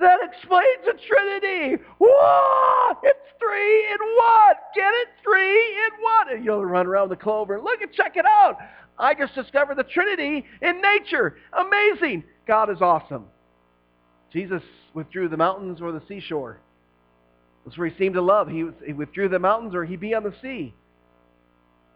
[0.00, 1.82] that explains the Trinity.
[1.98, 2.98] Whoa!
[3.02, 4.54] It's three in one.
[4.74, 5.08] Get it?
[5.22, 6.32] Three in one.
[6.34, 7.60] And you'll run around the clover.
[7.60, 8.56] Look and check it out.
[8.98, 11.36] I just discovered the Trinity in nature.
[11.52, 12.24] Amazing.
[12.46, 13.26] God is awesome.
[14.32, 14.62] Jesus
[14.94, 16.60] withdrew the mountains or the seashore.
[17.64, 18.48] That's where he seemed to love.
[18.48, 20.74] He, he withdrew the mountains or he be on the sea.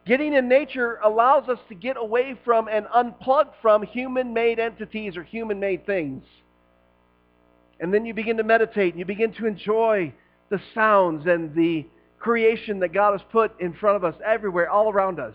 [0.07, 5.25] Getting in nature allows us to get away from and unplug from human-made entities or
[5.25, 6.23] human-made things.
[7.81, 10.15] And then you begin to meditate and you begin to enjoy
[10.49, 11.87] the sounds and the
[12.21, 15.35] creation that God has put in front of us everywhere, all around us.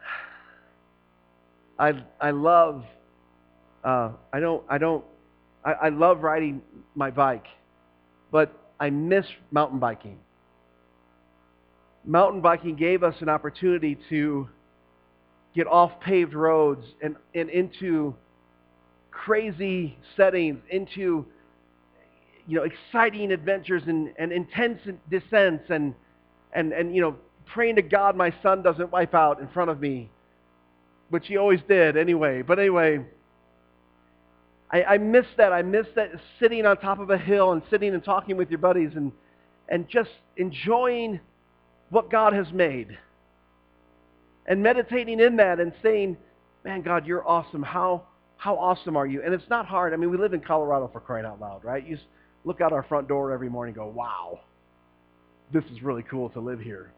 [1.78, 2.82] I, I love,
[3.84, 5.04] uh, I don't, I don't,
[5.62, 6.62] I, I love riding
[6.94, 7.46] my bike,
[8.32, 10.18] but I miss mountain biking.
[12.06, 14.48] Mountain biking gave us an opportunity to
[15.54, 18.14] get off paved roads and, and into
[19.10, 21.24] crazy settings into
[22.46, 25.94] you know exciting adventures and, and intense descents and
[26.56, 29.80] and, and you know, praying to God my son doesn't wipe out in front of
[29.80, 30.10] me,
[31.10, 32.42] which he always did anyway.
[32.42, 33.04] But anyway,
[34.70, 35.52] I, I miss that.
[35.52, 38.58] I miss that sitting on top of a hill and sitting and talking with your
[38.58, 39.12] buddies and,
[39.68, 41.20] and just enjoying
[41.90, 42.96] what God has made.
[44.46, 46.16] And meditating in that and saying,
[46.64, 47.62] man, God, you're awesome.
[47.62, 48.02] How,
[48.36, 49.22] how awesome are you?
[49.22, 49.92] And it's not hard.
[49.92, 51.86] I mean, we live in Colorado for crying out loud, right?
[51.86, 51.98] You
[52.44, 54.40] look out our front door every morning and go, wow,
[55.52, 56.92] this is really cool to live here.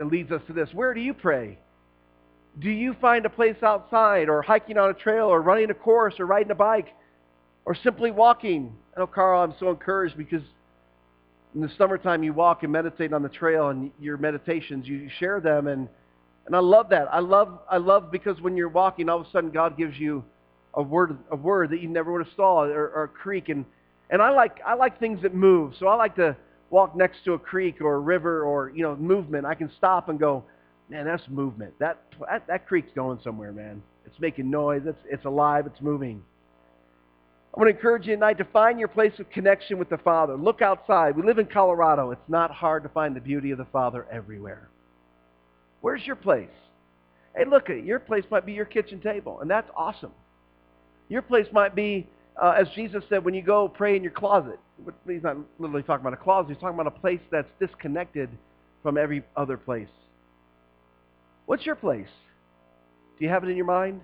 [0.00, 0.68] It leads us to this.
[0.72, 1.58] Where do you pray?
[2.58, 6.14] Do you find a place outside or hiking on a trail or running a course
[6.18, 6.88] or riding a bike
[7.64, 8.74] or simply walking?
[8.96, 10.42] Know, Carl, I'm so encouraged because
[11.54, 15.40] in the summertime you walk and meditate on the trail and your meditations, you share
[15.40, 15.88] them and,
[16.46, 17.08] and I love that.
[17.12, 20.24] I love, I love because when you're walking, all of a sudden God gives you
[20.74, 23.48] a word, a word that you never would have saw or, or a creek.
[23.48, 23.64] And,
[24.10, 25.74] and I like, I like things that move.
[25.78, 26.36] So I like to
[26.70, 29.46] walk next to a creek or a river or, you know, movement.
[29.46, 30.44] I can stop and go,
[30.88, 31.74] man, that's movement.
[31.78, 33.82] That, that, that creek's going somewhere, man.
[34.06, 34.82] It's making noise.
[34.86, 35.66] It's, it's alive.
[35.66, 36.22] It's moving.
[37.54, 40.36] I want to encourage you tonight to find your place of connection with the Father.
[40.36, 41.16] Look outside.
[41.16, 42.10] We live in Colorado.
[42.10, 44.70] It's not hard to find the beauty of the Father everywhere.
[45.82, 46.48] Where's your place?
[47.36, 47.84] Hey, look, at it.
[47.84, 50.12] your place might be your kitchen table, and that's awesome.
[51.10, 52.06] Your place might be,
[52.42, 54.58] uh, as Jesus said, when you go pray in your closet.
[55.06, 56.52] He's not literally talking about a closet.
[56.52, 58.30] He's talking about a place that's disconnected
[58.82, 59.88] from every other place.
[61.44, 62.08] What's your place?
[63.18, 64.00] Do you have it in your mind?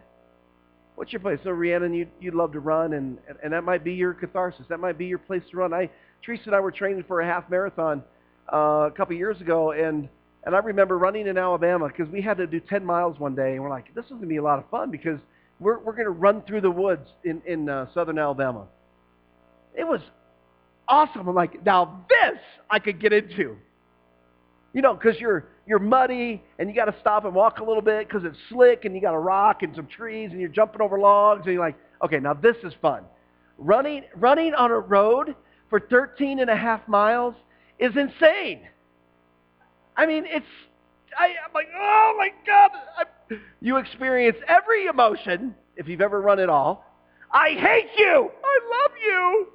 [0.98, 1.38] What's your place?
[1.44, 4.66] So Rhiannon, you, you'd love to run, and, and that might be your catharsis.
[4.68, 5.72] That might be your place to run.
[5.72, 5.88] I,
[6.26, 8.02] Teresa and I were training for a half marathon
[8.52, 10.08] uh, a couple years ago, and,
[10.42, 13.52] and I remember running in Alabama because we had to do 10 miles one day,
[13.52, 15.20] and we're like, this is going to be a lot of fun because
[15.60, 18.66] we're, we're going to run through the woods in, in uh, southern Alabama.
[19.76, 20.00] It was
[20.88, 21.28] awesome.
[21.28, 23.56] I'm like, now this I could get into.
[24.72, 27.82] You know, because you're you're muddy and you got to stop and walk a little
[27.82, 30.80] bit because it's slick and you got a rock and some trees and you're jumping
[30.80, 33.04] over logs and you're like, okay, now this is fun.
[33.56, 35.34] Running running on a road
[35.70, 37.34] for 13 and a half miles
[37.78, 38.60] is insane.
[39.96, 40.46] I mean, it's
[41.18, 42.70] I, am like, oh my God.
[42.96, 46.84] I, you experience every emotion if you've ever run at all.
[47.32, 48.30] I hate you.
[48.44, 49.48] I love you.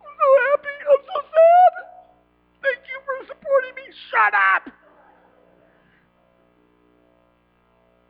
[0.00, 0.76] I'm so happy.
[0.90, 1.85] I'm so sad.
[3.26, 3.82] Supporting me.
[4.10, 4.72] Shut up.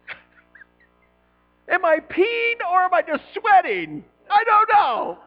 [1.68, 4.04] am I peeing or am I just sweating?
[4.30, 5.18] I don't know.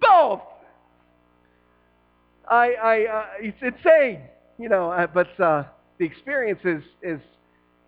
[0.00, 0.40] Both.
[2.48, 4.20] I, I, uh, it's insane,
[4.58, 4.90] you know.
[4.90, 5.64] Uh, but uh,
[5.98, 7.20] the experience is is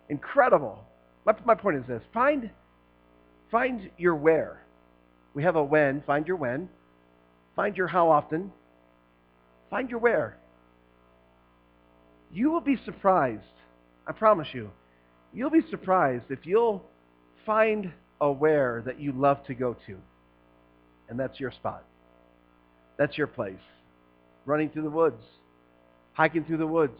[0.09, 0.83] incredible.
[1.25, 2.49] My, my point is this: find
[3.51, 4.63] find your where.
[5.33, 6.01] We have a when.
[6.07, 6.69] Find your when.
[7.55, 8.51] Find your how often.
[9.69, 10.37] Find your where.
[12.31, 13.43] You will be surprised.
[14.07, 14.71] I promise you.
[15.33, 16.83] You'll be surprised if you'll
[17.45, 19.97] find a where that you love to go to.
[21.09, 21.83] And that's your spot.
[22.97, 23.55] That's your place.
[24.45, 25.23] Running through the woods.
[26.13, 26.99] Hiking through the woods.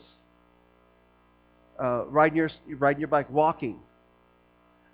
[1.82, 3.30] Uh, riding, your, riding your bike.
[3.30, 3.80] Walking.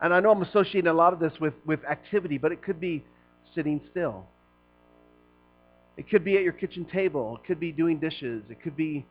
[0.01, 2.79] And I know I'm associating a lot of this with, with activity, but it could
[2.79, 3.03] be
[3.55, 4.25] sitting still.
[5.97, 7.38] It could be at your kitchen table.
[7.38, 8.43] It could be doing dishes.
[8.49, 9.06] It could be,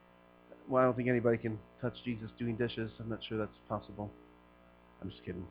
[0.68, 2.90] well, I don't think anybody can touch Jesus doing dishes.
[2.98, 4.10] I'm not sure that's possible.
[5.00, 5.44] I'm just kidding.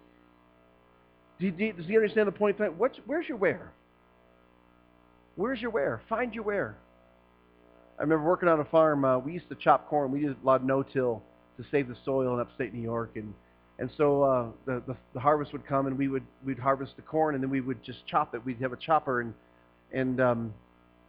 [1.40, 2.58] Do you, do you, does he understand the point?
[2.78, 3.72] What's, where's your where?
[5.36, 6.02] Where's your where?
[6.10, 6.78] Find your where.
[7.98, 9.06] I remember working on a farm.
[9.06, 10.12] Uh, we used to chop corn.
[10.12, 11.24] We did a lot of no-till
[11.58, 13.34] to save the soil in upstate New York, and
[13.80, 17.02] and so uh, the, the the harvest would come, and we would we'd harvest the
[17.02, 18.44] corn, and then we would just chop it.
[18.44, 19.34] We'd have a chopper, and
[19.92, 20.54] and um,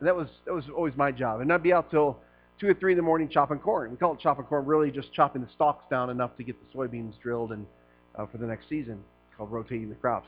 [0.02, 1.42] and that was that was always my job.
[1.42, 2.18] And I'd be out till
[2.58, 3.92] two or three in the morning chopping corn.
[3.92, 6.76] We call it chopping corn, really just chopping the stalks down enough to get the
[6.76, 7.64] soybeans drilled and
[8.16, 8.98] uh, for the next season,
[9.36, 10.26] called rotating the crops.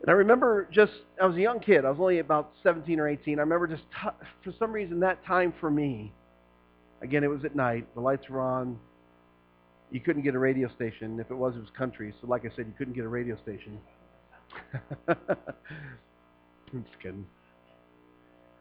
[0.00, 1.84] And I remember just, I was a young kid.
[1.84, 3.40] I was only about 17 or 18.
[3.40, 6.12] I remember just, t- for some reason, that time for me,
[7.02, 7.88] again, it was at night.
[7.96, 8.78] The lights were on.
[9.90, 11.18] You couldn't get a radio station.
[11.18, 12.14] If it was, it was country.
[12.20, 13.80] So like I said, you couldn't get a radio station.
[15.08, 17.26] I'm just kidding.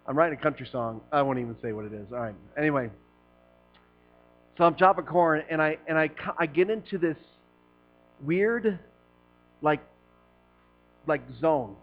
[0.08, 1.02] I'm writing a country song.
[1.12, 2.08] I won't even say what it is.
[2.12, 2.36] All right.
[2.58, 2.90] Anyway,
[4.58, 7.18] so I'm chopping corn, and I and I I get into this
[8.24, 8.80] weird,
[9.62, 9.82] like,
[11.08, 11.76] like zone.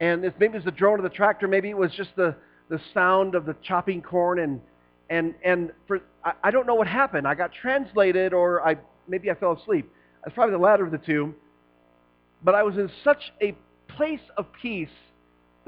[0.00, 1.48] And this maybe it was the drone of the tractor.
[1.48, 2.34] Maybe it was just the
[2.68, 4.60] the sound of the chopping corn, and
[5.10, 7.26] and and for I, I don't know what happened.
[7.26, 8.76] I got translated, or I
[9.08, 9.90] maybe I fell asleep.
[10.26, 11.34] It's probably the latter of the two.
[12.42, 13.56] But I was in such a
[13.88, 14.88] place of peace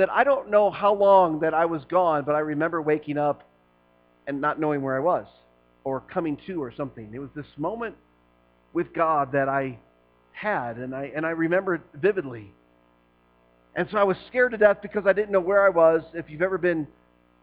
[0.00, 3.46] that I don't know how long that I was gone, but I remember waking up
[4.26, 5.26] and not knowing where I was
[5.84, 7.10] or coming to or something.
[7.12, 7.96] It was this moment
[8.72, 9.78] with God that I
[10.32, 12.50] had, and I, and I remember it vividly.
[13.76, 16.02] And so I was scared to death because I didn't know where I was.
[16.14, 16.86] If you've ever been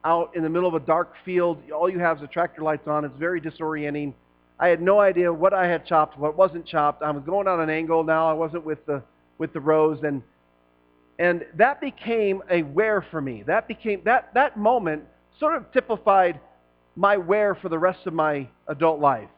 [0.04, 2.88] out in the middle of a dark field, all you have is the tractor lights
[2.88, 3.06] on.
[3.06, 4.16] It's very disorienting.
[4.60, 7.04] I had no idea what I had chopped, what wasn't chopped.
[7.04, 8.28] I was going on an angle now.
[8.28, 9.04] I wasn't with the
[9.38, 10.24] with the rows, and
[11.20, 13.44] and that became a where for me.
[13.48, 15.04] That became that that moment
[15.40, 16.40] sort of typified
[16.96, 19.30] my where for the rest of my adult life.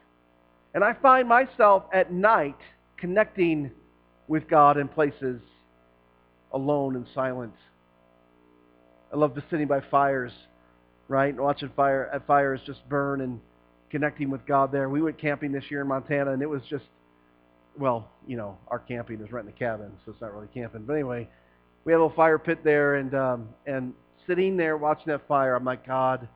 [0.74, 2.56] And I find myself at night
[2.96, 3.70] connecting
[4.28, 5.40] with God in places
[6.52, 7.54] alone and silent.
[9.12, 10.32] I love just sitting by fires,
[11.08, 13.40] right, and watching fire at fires just burn and
[13.90, 14.88] connecting with God there.
[14.88, 16.84] We went camping this year in Montana, and it was just,
[17.76, 20.84] well, you know, our camping is renting a cabin, so it's not really camping.
[20.84, 21.28] But anyway,
[21.84, 23.94] we had a little fire pit there, and um, and
[24.26, 26.28] sitting there watching that fire, I'm like, God,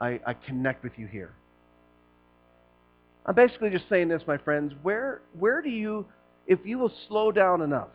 [0.00, 1.32] I, I connect with you here.
[3.24, 4.72] I'm basically just saying this, my friends.
[4.82, 6.06] Where where do you,
[6.46, 7.88] if you will slow down enough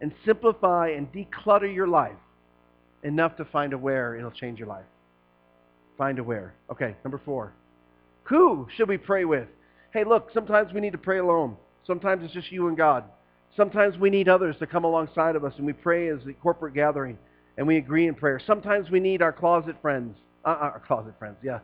[0.00, 2.12] and simplify and declutter your life
[3.02, 4.84] enough to find a where, it'll change your life.
[5.96, 6.54] Find a where.
[6.70, 7.52] Okay, number four.
[8.24, 9.48] Who should we pray with?
[9.92, 11.56] Hey, look, sometimes we need to pray alone.
[11.86, 13.04] Sometimes it's just you and God.
[13.56, 16.74] Sometimes we need others to come alongside of us and we pray as a corporate
[16.74, 17.16] gathering
[17.56, 18.40] and we agree in prayer.
[18.44, 20.16] Sometimes we need our closet friends.
[20.44, 21.60] Uh, our closet friends, yeah.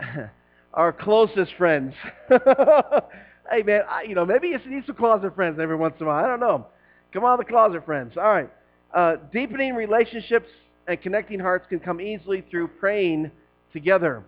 [0.74, 1.94] our closest friends.
[2.28, 6.08] hey, man, I, you know, maybe you need some closet friends every once in a
[6.08, 6.24] while.
[6.24, 6.66] I don't know.
[7.12, 8.16] Come on, the closet friends.
[8.16, 8.50] All right.
[8.92, 10.48] Uh, deepening relationships
[10.88, 13.30] and connecting hearts can come easily through praying
[13.72, 14.24] together.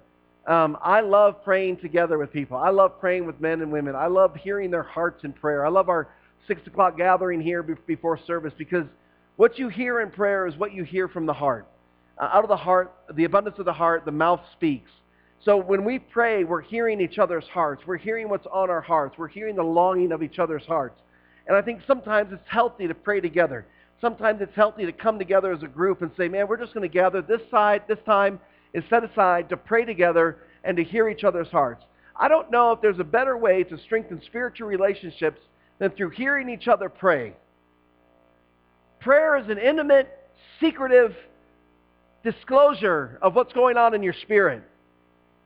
[0.47, 2.57] Um, I love praying together with people.
[2.57, 3.97] I love praying with men and women.
[3.97, 5.67] I love hearing their hearts in prayer.
[5.67, 6.09] I love our
[6.47, 8.87] 6 o'clock gathering here before service because
[9.37, 11.67] what you hear in prayer is what you hear from the heart.
[12.19, 14.91] Uh, out of the heart, the abundance of the heart, the mouth speaks.
[15.45, 17.83] So when we pray, we're hearing each other's hearts.
[17.87, 19.17] We're hearing what's on our hearts.
[19.19, 21.01] We're hearing the longing of each other's hearts.
[21.47, 23.67] And I think sometimes it's healthy to pray together.
[24.01, 26.89] Sometimes it's healthy to come together as a group and say, man, we're just going
[26.89, 28.41] to gather this side, this time
[28.73, 31.85] is set aside to pray together and to hear each other's hearts.
[32.17, 35.41] I don't know if there's a better way to strengthen spiritual relationships
[35.79, 37.35] than through hearing each other pray.
[39.01, 40.09] Prayer is an intimate,
[40.61, 41.15] secretive
[42.23, 44.63] disclosure of what's going on in your spirit.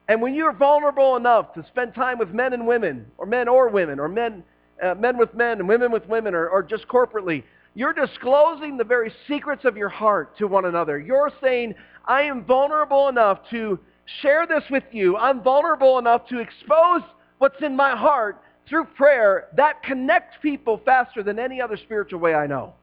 [0.08, 3.68] And when you're vulnerable enough to spend time with men and women, or men or
[3.68, 4.42] women, or men,
[4.82, 7.42] uh, men with men and women with women, or, or just corporately,
[7.74, 10.98] you're disclosing the very secrets of your heart to one another.
[10.98, 11.74] You're saying,
[12.06, 13.78] I am vulnerable enough to
[14.22, 15.16] share this with you.
[15.16, 17.02] I'm vulnerable enough to expose
[17.38, 19.48] what's in my heart through prayer.
[19.56, 22.74] That connects people faster than any other spiritual way I know.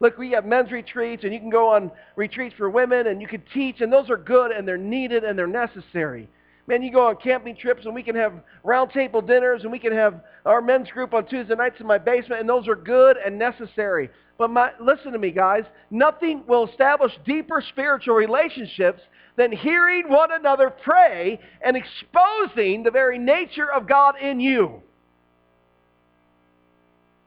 [0.00, 3.28] Look, we have men's retreats, and you can go on retreats for women, and you
[3.28, 6.28] can teach, and those are good, and they're needed, and they're necessary.
[6.66, 8.32] Man, you go on camping trips, and we can have
[8.64, 12.40] roundtable dinners, and we can have our men's group on Tuesday nights in my basement,
[12.40, 14.10] and those are good and necessary.
[14.38, 15.64] But my, listen to me, guys.
[15.90, 19.02] Nothing will establish deeper spiritual relationships
[19.36, 24.82] than hearing one another pray and exposing the very nature of God in you.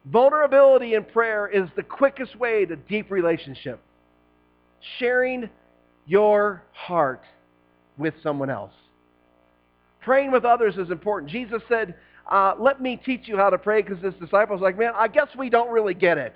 [0.06, 3.80] Vulnerability in prayer is the quickest way to deep relationship.
[4.98, 5.50] Sharing
[6.06, 7.24] your heart
[7.98, 8.72] with someone else.
[10.00, 11.32] Praying with others is important.
[11.32, 11.96] Jesus said,
[12.30, 15.28] uh, let me teach you how to pray because his disciples like, man, I guess
[15.36, 16.34] we don't really get it.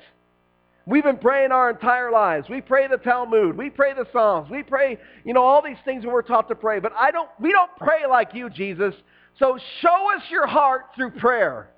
[0.91, 2.49] We've been praying our entire lives.
[2.49, 3.57] We pray the Talmud.
[3.57, 4.51] We pray the Psalms.
[4.51, 6.81] We pray, you know, all these things we're taught to pray.
[6.81, 8.93] But I don't, we don't pray like you, Jesus.
[9.39, 11.71] So show us your heart through prayer.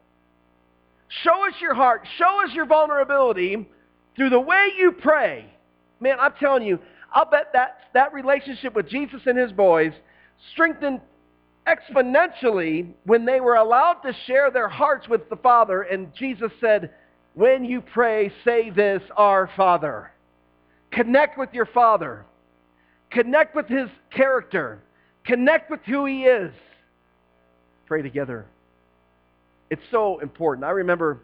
[1.22, 2.08] Show us your heart.
[2.16, 3.68] Show us your vulnerability
[4.16, 5.44] through the way you pray.
[6.00, 6.78] Man, I'm telling you,
[7.12, 9.92] I'll bet that, that relationship with Jesus and his boys
[10.54, 11.02] strengthened
[11.66, 15.82] exponentially when they were allowed to share their hearts with the Father.
[15.82, 16.92] And Jesus said,
[17.34, 20.10] when you pray, say this, Our Father.
[20.90, 22.24] Connect with your Father.
[23.10, 24.82] Connect with his character.
[25.24, 26.52] Connect with who he is.
[27.86, 28.46] Pray together
[29.72, 30.66] it's so important.
[30.66, 31.22] I remember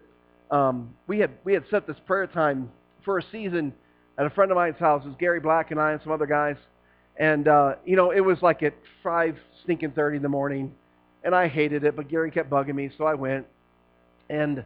[0.49, 2.71] um, we had we had set this prayer time
[3.05, 3.71] for a season
[4.17, 5.03] at a friend of mine's house.
[5.05, 6.55] It was Gary Black and I and some other guys,
[7.17, 10.73] and uh, you know it was like at five stinking thirty in the morning,
[11.23, 13.45] and I hated it, but Gary kept bugging me, so I went.
[14.31, 14.65] And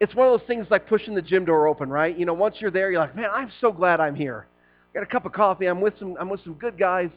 [0.00, 2.16] it's one of those things like pushing the gym door open, right?
[2.16, 4.46] You know, once you're there, you're like, man, I'm so glad I'm here.
[4.90, 5.66] I got a cup of coffee.
[5.66, 7.10] I'm with some I'm with some good guys.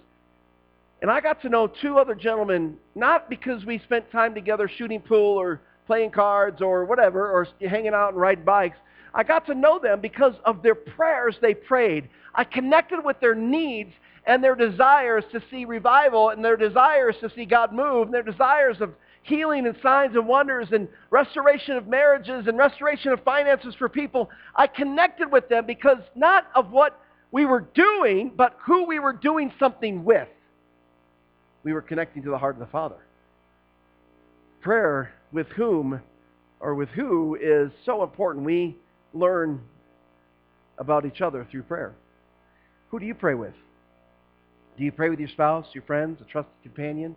[1.02, 5.00] And I got to know two other gentlemen, not because we spent time together shooting
[5.00, 8.78] pool or playing cards or whatever, or hanging out and riding bikes.
[9.14, 12.10] I got to know them because of their prayers they prayed.
[12.36, 13.94] I connected with their needs
[14.26, 18.24] and their desires to see revival and their desires to see God move and their
[18.24, 18.94] desires of
[19.30, 24.30] healing and signs and wonders and restoration of marriages and restoration of finances for people.
[24.56, 27.00] I connected with them because not of what
[27.32, 30.28] we were doing, but who we were doing something with.
[31.64, 32.98] We were connecting to the heart of the Father.
[34.62, 36.02] Prayer with whom
[36.60, 38.46] or with who is so important.
[38.46, 38.78] We
[39.14, 39.62] learn
[40.78, 41.94] about each other through prayer.
[42.90, 43.54] Who do you pray with?
[44.78, 47.16] Do you pray with your spouse, your friends, a trusted companion?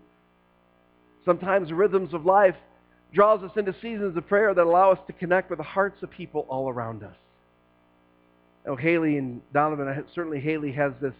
[1.24, 2.56] Sometimes rhythms of life
[3.12, 6.10] draws us into seasons of prayer that allow us to connect with the hearts of
[6.10, 7.14] people all around us.
[8.66, 11.14] Oh, Haley and Donovan, certainly Haley has this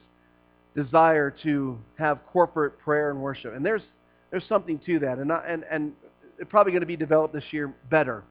[0.75, 3.55] desire to have corporate prayer and worship.
[3.55, 3.83] And there's,
[4.31, 5.19] there's something to that.
[5.19, 5.93] And, and, and
[6.39, 8.23] it's probably going to be developed this year better.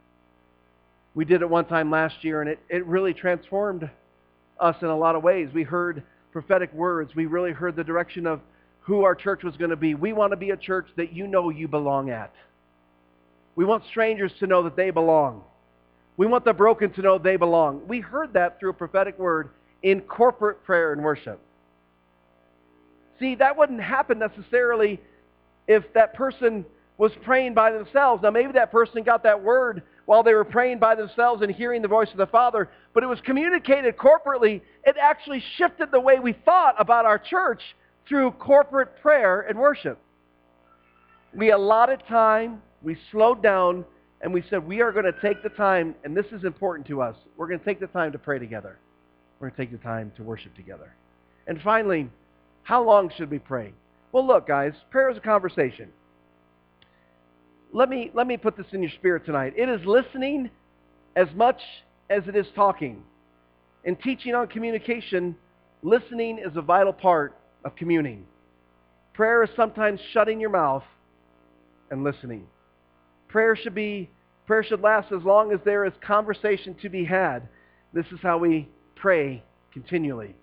[1.14, 3.90] We did it one time last year, and it, it really transformed
[4.60, 5.50] us in a lot of ways.
[5.54, 7.14] We heard prophetic words.
[7.16, 8.40] We really heard the direction of
[8.82, 9.94] who our church was going to be.
[9.96, 12.34] We want to be a church that you know you belong at.
[13.56, 15.44] We want strangers to know that they belong.
[16.18, 17.88] We want the broken to know they belong.
[17.88, 19.50] We heard that through a prophetic word
[19.84, 21.40] in corporate prayer and worship.
[23.20, 25.00] See, that wouldn't happen necessarily
[25.68, 26.66] if that person
[26.98, 28.24] was praying by themselves.
[28.24, 31.82] Now, maybe that person got that word while they were praying by themselves and hearing
[31.82, 34.62] the voice of the Father, but it was communicated corporately.
[34.84, 37.62] It actually shifted the way we thought about our church
[38.08, 40.00] through corporate prayer and worship.
[41.34, 43.86] We allotted time, we slowed down,
[44.22, 47.02] and we said, we are going to take the time, and this is important to
[47.02, 47.16] us.
[47.38, 48.78] We're going to take the time to pray together.
[49.40, 50.94] We're going to take the time to worship together.
[51.48, 52.10] And finally,
[52.64, 53.74] how long should we pray?
[54.12, 55.90] Well, look, guys, prayer is a conversation.
[57.74, 59.54] Let me, let me put this in your spirit tonight.
[59.58, 60.50] It is listening
[61.16, 61.62] as much
[62.10, 63.04] as it is talking.
[63.86, 65.36] In teaching on communication,
[65.82, 67.36] listening is a vital part
[67.66, 68.26] of communing.
[69.14, 70.84] Prayer is sometimes shutting your mouth
[71.90, 72.48] and listening.
[73.28, 74.10] Prayer should be
[74.48, 77.48] prayer should last as long as there is conversation to be had.
[77.94, 79.44] This is how we pray
[79.74, 80.36] continually.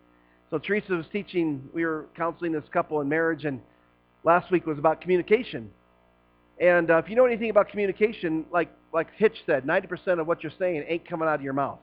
[0.51, 3.61] So Teresa was teaching, we were counseling this couple in marriage, and
[4.25, 5.71] last week was about communication.
[6.59, 10.43] And uh, if you know anything about communication, like like Hitch said, 90% of what
[10.43, 11.79] you're saying ain't coming out of your mouth.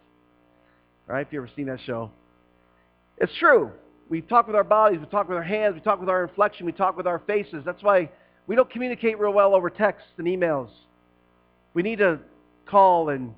[1.08, 1.26] Right?
[1.26, 2.12] If you ever seen that show.
[3.18, 3.72] It's true.
[4.10, 6.66] We talk with our bodies, we talk with our hands, we talk with our inflection,
[6.66, 7.64] we talk with our faces.
[7.66, 8.10] That's why
[8.48, 10.70] we don't communicate real well over texts and emails.
[11.74, 12.20] We need to
[12.66, 13.34] call and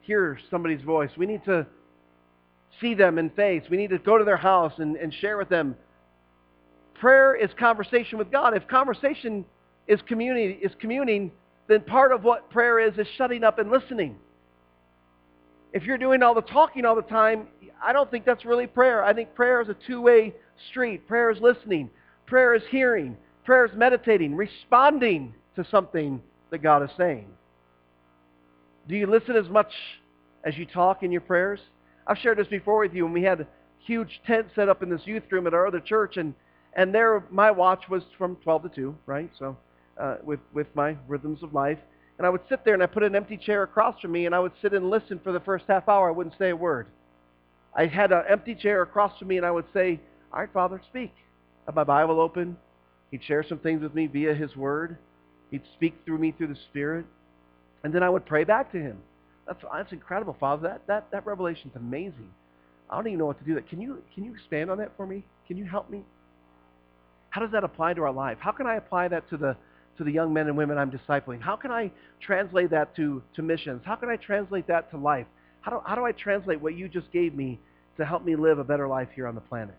[0.00, 1.10] hear somebody's voice.
[1.16, 1.66] We need to
[2.80, 3.64] see them in face.
[3.68, 5.76] We need to go to their house and, and share with them.
[6.94, 8.56] Prayer is conversation with God.
[8.56, 9.44] If conversation
[9.88, 11.32] is communing, is communing,
[11.66, 14.16] then part of what prayer is is shutting up and listening.
[15.72, 17.46] If you're doing all the talking all the time,
[17.82, 19.04] I don't think that's really prayer.
[19.04, 20.34] I think prayer is a two-way
[20.70, 21.06] street.
[21.06, 21.90] Prayer is listening.
[22.26, 23.16] Prayer is hearing.
[23.44, 27.26] Prayer is meditating, responding to something that God is saying.
[28.88, 29.72] Do you listen as much
[30.44, 31.60] as you talk in your prayers?
[32.06, 33.46] I've shared this before with you when we had a
[33.78, 36.34] huge tent set up in this youth room at our other church, and,
[36.74, 39.30] and there my watch was from 12 to 2, right?
[39.38, 39.56] So
[39.98, 41.78] uh, with, with my rhythms of life.
[42.20, 44.34] And I would sit there and I put an empty chair across from me and
[44.34, 46.06] I would sit and listen for the first half hour.
[46.06, 46.86] I wouldn't say a word.
[47.74, 49.98] I had an empty chair across from me and I would say,
[50.30, 51.14] all right, Father, speak.
[51.16, 52.58] I have my Bible open.
[53.10, 54.98] He'd share some things with me via his word.
[55.50, 57.06] He'd speak through me through the Spirit.
[57.84, 58.98] And then I would pray back to him.
[59.46, 60.68] That's, that's incredible, Father.
[60.68, 62.28] That, that, that revelation's amazing.
[62.90, 63.66] I don't even know what to do that.
[63.70, 65.24] Can you, can you expand on that for me?
[65.48, 66.02] Can you help me?
[67.30, 68.36] How does that apply to our life?
[68.40, 69.56] How can I apply that to the,
[70.00, 71.42] to the young men and women I'm discipling?
[71.42, 71.90] How can I
[72.22, 73.82] translate that to, to missions?
[73.84, 75.26] How can I translate that to life?
[75.60, 77.60] How do, how do I translate what you just gave me
[77.98, 79.74] to help me live a better life here on the planet?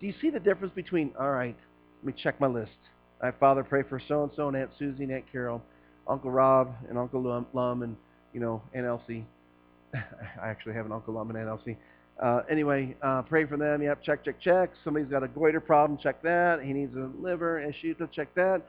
[0.00, 1.56] Do you see the difference between, all right,
[2.02, 2.76] let me check my list.
[3.22, 5.62] I Father, pray for so-and-so and Aunt Susie and Aunt Carol,
[6.06, 7.96] Uncle Rob and Uncle Lum, Lum and,
[8.34, 9.24] you know, Aunt Elsie.
[9.94, 11.78] I actually have an Uncle Lum and Aunt Elsie.
[12.22, 13.80] Uh, anyway, uh, pray for them.
[13.80, 14.70] Yep, check, check, check.
[14.84, 15.98] Somebody's got a goiter problem.
[16.02, 16.60] Check that.
[16.62, 17.94] He needs a liver issue.
[18.12, 18.60] Check that.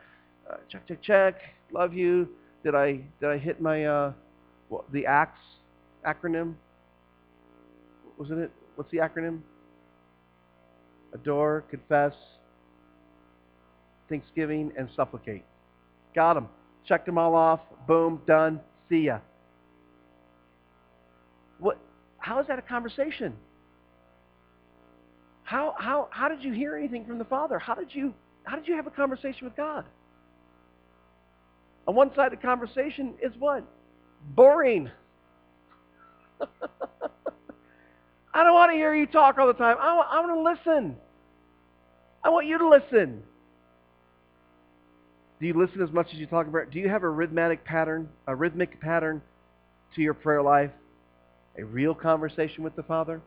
[0.50, 1.36] Uh, check, check, check.
[1.72, 2.30] Love you.
[2.64, 4.14] Did I did I hit my uh,
[4.92, 5.40] the ACTS
[6.06, 6.56] acronym?
[8.18, 8.52] Wasn't it?
[8.76, 9.40] What's the acronym?
[11.14, 12.14] Adore, confess,
[14.10, 15.44] thanksgiving, and supplicate.
[16.16, 16.48] Got them.
[16.88, 17.60] Checked them all off.
[17.88, 18.60] Boom, done.
[18.90, 19.20] See ya.
[21.60, 21.78] What?
[22.18, 23.34] How is that a conversation?
[25.44, 27.60] How, how, how did you hear anything from the Father?
[27.60, 28.14] How did you,
[28.44, 29.84] how did you have a conversation with God?
[31.88, 33.64] A one-sided conversation is what?
[34.36, 34.90] Boring.
[38.34, 39.78] I don't want to hear you talk all the time.
[39.80, 40.96] I want, I want to listen.
[42.24, 43.24] I want you to listen.
[45.40, 46.70] Do you listen as much as you talk about?
[46.70, 49.22] Do you have a rhythmic pattern, a rhythmic pattern
[49.96, 50.72] to your prayer life?
[51.58, 53.22] A real conversation with the Father?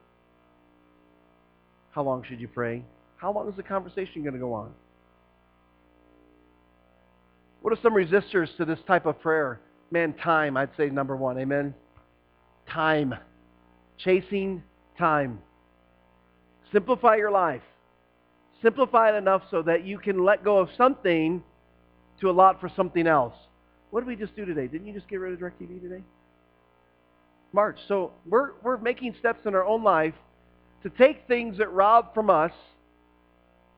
[1.91, 2.85] How long should you pray?
[3.17, 4.73] How long is the conversation going to go on?
[7.65, 9.59] What are some resistors to this type of prayer?
[9.91, 11.39] Man, time, I'd say number one.
[11.39, 11.75] Amen?
[12.69, 13.15] Time.
[13.97, 14.62] Chasing
[14.99, 15.39] time.
[16.75, 17.62] Simplify your life.
[18.61, 21.43] Simplify it enough so that you can let go of something
[22.21, 23.35] to allot for something else.
[23.89, 24.67] What did we just do today?
[24.67, 26.03] Didn't you just get rid of DirecTV today?
[27.55, 27.79] March.
[27.89, 30.15] So we're, we're making steps in our own life
[30.83, 32.53] to take things that rob from us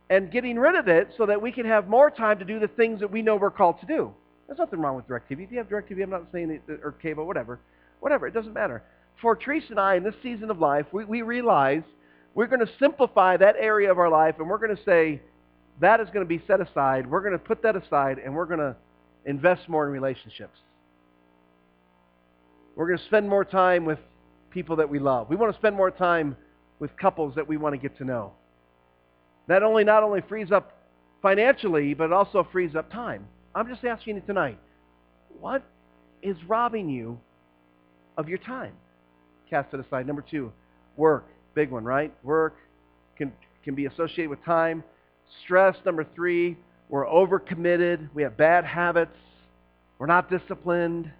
[0.08, 2.68] and getting rid of it so that we can have more time to do the
[2.68, 4.12] things that we know we're called to do.
[4.46, 5.44] There's nothing wrong with DirecTV.
[5.44, 7.58] If you have DirecTV, I'm not saying it, or cable, whatever.
[8.00, 8.82] Whatever, it doesn't matter.
[9.20, 11.82] For Teresa and I, in this season of life, we, we realize
[12.34, 15.20] we're going to simplify that area of our life and we're going to say,
[15.80, 17.06] that is going to be set aside.
[17.10, 18.76] We're going to put that aside and we're going to
[19.24, 20.58] invest more in relationships.
[22.76, 23.98] We're going to spend more time with
[24.50, 25.28] people that we love.
[25.30, 26.36] We want to spend more time
[26.78, 28.32] with couples that we want to get to know.
[29.48, 30.72] That only not only frees up
[31.22, 33.26] financially, but also frees up time.
[33.54, 34.58] I'm just asking you tonight,
[35.40, 35.62] what
[36.22, 37.18] is robbing you
[38.16, 38.72] of your time?
[39.48, 40.06] Cast it aside.
[40.06, 40.52] Number two,
[40.96, 41.26] work.
[41.54, 42.12] Big one, right?
[42.22, 42.56] Work
[43.16, 43.32] can,
[43.64, 44.82] can be associated with time.
[45.44, 46.56] Stress, number three,
[46.88, 48.08] we're overcommitted.
[48.14, 49.16] We have bad habits.
[49.98, 51.10] We're not disciplined.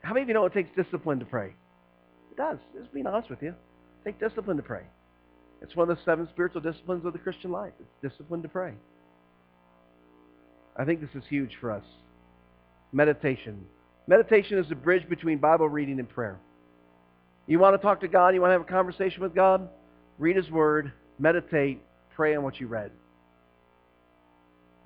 [0.00, 1.54] How many of you know it takes discipline to pray?
[2.30, 2.58] It does.
[2.78, 3.50] Just being honest with you.
[3.50, 4.82] It takes discipline to pray.
[5.60, 7.72] It's one of the seven spiritual disciplines of the Christian life.
[7.80, 8.74] It's discipline to pray.
[10.76, 11.84] I think this is huge for us.
[12.92, 13.64] Meditation.
[14.06, 16.38] Meditation is the bridge between Bible reading and prayer.
[17.46, 19.68] You want to talk to God, you want to have a conversation with God,
[20.18, 21.82] read His Word, meditate,
[22.14, 22.90] pray on what you read.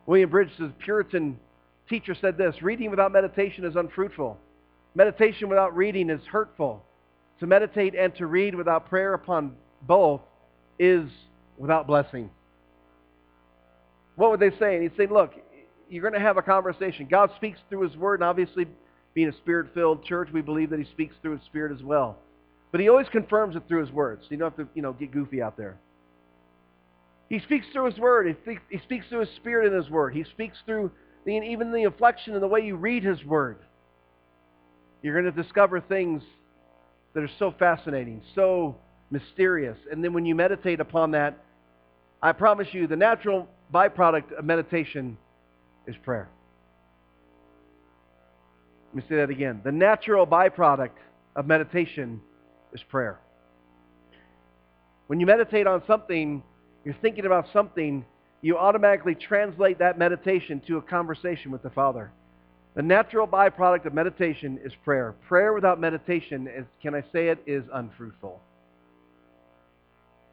[0.06, 1.38] William Bridges, a Puritan
[1.88, 4.38] teacher, said this, reading without meditation is unfruitful.
[4.94, 6.84] Meditation without reading is hurtful.
[7.40, 10.20] To meditate and to read without prayer upon both
[10.82, 11.08] is
[11.56, 12.28] without blessing.
[14.16, 14.74] What would they say?
[14.74, 15.32] And he'd say, look,
[15.88, 17.06] you're going to have a conversation.
[17.10, 18.66] God speaks through his word, and obviously
[19.14, 22.18] being a spirit-filled church, we believe that he speaks through his spirit as well.
[22.72, 24.24] But he always confirms it through his words.
[24.28, 25.76] You don't have to, you know, get goofy out there.
[27.28, 28.36] He speaks through his word.
[28.44, 30.14] He he speaks through his spirit in his word.
[30.14, 30.90] He speaks through
[31.24, 33.58] the, even the inflection and the way you read his word.
[35.02, 36.22] You're going to discover things
[37.14, 38.76] that are so fascinating, so
[39.12, 39.76] mysterious.
[39.90, 41.38] And then when you meditate upon that,
[42.20, 45.18] I promise you the natural byproduct of meditation
[45.86, 46.28] is prayer.
[48.88, 49.60] Let me say that again.
[49.64, 50.96] The natural byproduct
[51.36, 52.20] of meditation
[52.72, 53.18] is prayer.
[55.06, 56.42] When you meditate on something,
[56.84, 58.04] you're thinking about something,
[58.40, 62.10] you automatically translate that meditation to a conversation with the Father.
[62.74, 65.14] The natural byproduct of meditation is prayer.
[65.28, 68.40] Prayer without meditation, is, can I say it, is unfruitful.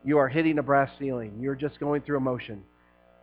[0.04, 1.38] You are hitting a brass ceiling.
[1.40, 2.64] You're just going through emotion.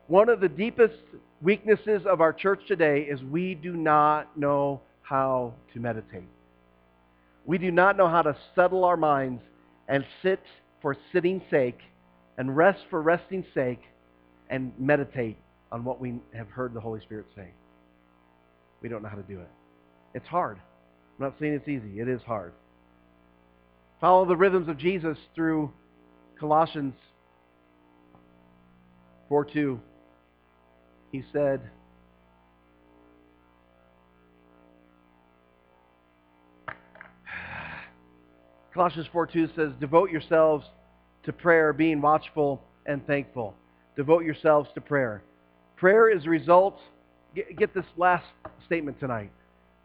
[0.08, 0.98] One of the deepest
[1.42, 6.28] weaknesses of our church today is we do not know how to meditate.
[7.44, 9.42] We do not know how to settle our minds
[9.88, 10.40] and sit
[10.82, 11.78] for sitting sake
[12.38, 13.82] and rest for resting sake
[14.50, 15.38] and meditate
[15.72, 17.48] on what we have heard the Holy Spirit say.
[18.82, 19.50] We don't know how to do it.
[20.14, 20.58] It's hard.
[21.18, 22.00] I'm not saying it's easy.
[22.00, 22.52] It is hard.
[24.00, 25.72] Follow the rhythms of Jesus through
[26.38, 26.94] Colossians
[29.30, 29.78] 4.2.
[31.12, 31.60] He said,
[38.74, 40.66] Colossians 4.2 says, Devote yourselves
[41.24, 43.54] to prayer, being watchful and thankful.
[43.96, 45.22] Devote yourselves to prayer.
[45.76, 46.78] Prayer is a result,
[47.34, 48.26] get, get this last
[48.66, 49.32] statement tonight.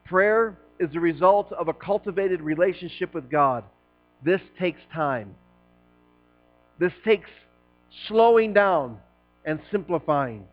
[0.04, 3.64] Prayer is the result of a cultivated relationship with God.
[4.26, 5.36] This takes time.
[6.80, 7.30] This takes
[8.08, 8.98] slowing down
[9.46, 10.46] and simplifying.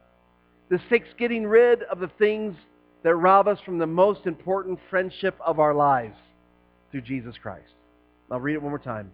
[0.69, 2.55] This takes getting rid of the things
[3.03, 6.16] that rob us from the most important friendship of our lives
[6.91, 7.73] through Jesus Christ.
[8.31, 9.11] I'll read it one more time.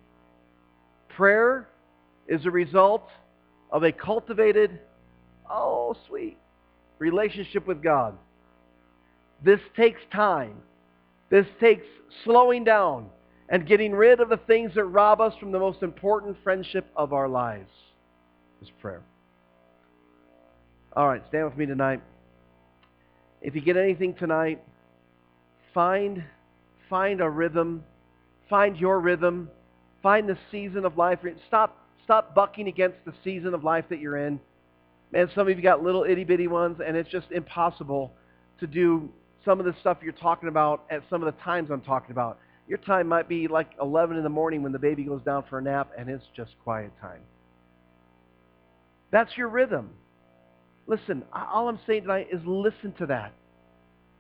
[1.11, 1.69] Prayer
[2.27, 3.09] is a result
[3.71, 4.81] of a cultivated,
[5.49, 6.39] oh, sweet,
[6.99, 8.17] relationship with God.
[9.45, 10.57] This takes time.
[11.31, 11.87] This takes
[12.25, 13.11] slowing down
[13.49, 17.13] and getting rid of the things that rob us from the most important friendship of
[17.13, 17.71] our lives.
[18.63, 19.03] Is prayer.
[20.97, 22.01] All right, stand with me tonight.
[23.43, 24.63] If you get anything tonight,
[25.75, 26.25] find
[26.89, 27.85] find a rhythm,
[28.49, 29.51] find your rhythm,
[30.03, 31.19] find the season of life.
[31.47, 34.41] Stop stop bucking against the season of life that you're in.
[35.13, 38.13] Man, some of you got little itty bitty ones, and it's just impossible
[38.61, 39.11] to do
[39.45, 42.39] some of the stuff you're talking about at some of the times I'm talking about.
[42.67, 45.59] Your time might be like 11 in the morning when the baby goes down for
[45.59, 47.21] a nap, and it's just quiet time.
[49.11, 49.91] That's your rhythm.
[50.87, 53.33] Listen, all I'm saying tonight is listen to that.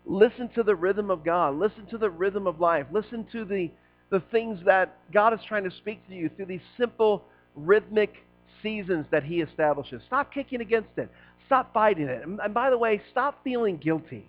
[0.06, 1.56] Listen to the rhythm of God.
[1.56, 2.86] Listen to the rhythm of life.
[2.92, 3.70] Listen to the,
[4.10, 7.24] the things that God is trying to speak to you through these simple
[7.54, 8.14] rhythmic
[8.62, 10.02] seasons that he establishes.
[10.06, 11.10] Stop kicking against it.
[11.46, 12.22] Stop fighting it.
[12.22, 14.28] And, and by the way, stop feeling guilty.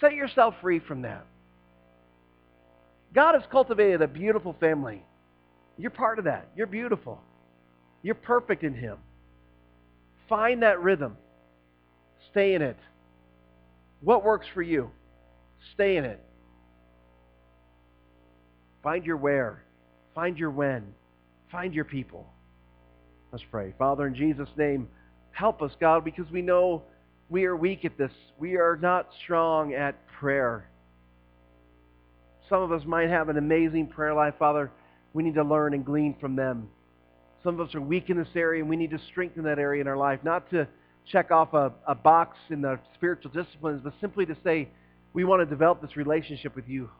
[0.00, 1.26] Set yourself free from that.
[3.16, 5.02] God has cultivated a beautiful family.
[5.78, 6.48] You're part of that.
[6.54, 7.18] You're beautiful.
[8.02, 8.98] You're perfect in him.
[10.28, 11.16] Find that rhythm.
[12.30, 12.76] Stay in it.
[14.02, 14.90] What works for you?
[15.72, 16.22] Stay in it.
[18.82, 19.62] Find your where.
[20.14, 20.84] Find your when.
[21.50, 22.26] Find your people.
[23.32, 23.72] Let's pray.
[23.78, 24.88] Father, in Jesus' name,
[25.30, 26.82] help us, God, because we know
[27.30, 28.12] we are weak at this.
[28.38, 30.68] We are not strong at prayer.
[32.48, 34.70] Some of us might have an amazing prayer life, Father.
[35.12, 36.68] We need to learn and glean from them.
[37.42, 39.80] Some of us are weak in this area, and we need to strengthen that area
[39.80, 40.68] in our life, not to
[41.10, 44.68] check off a, a box in the spiritual disciplines, but simply to say,
[45.12, 46.90] we want to develop this relationship with you.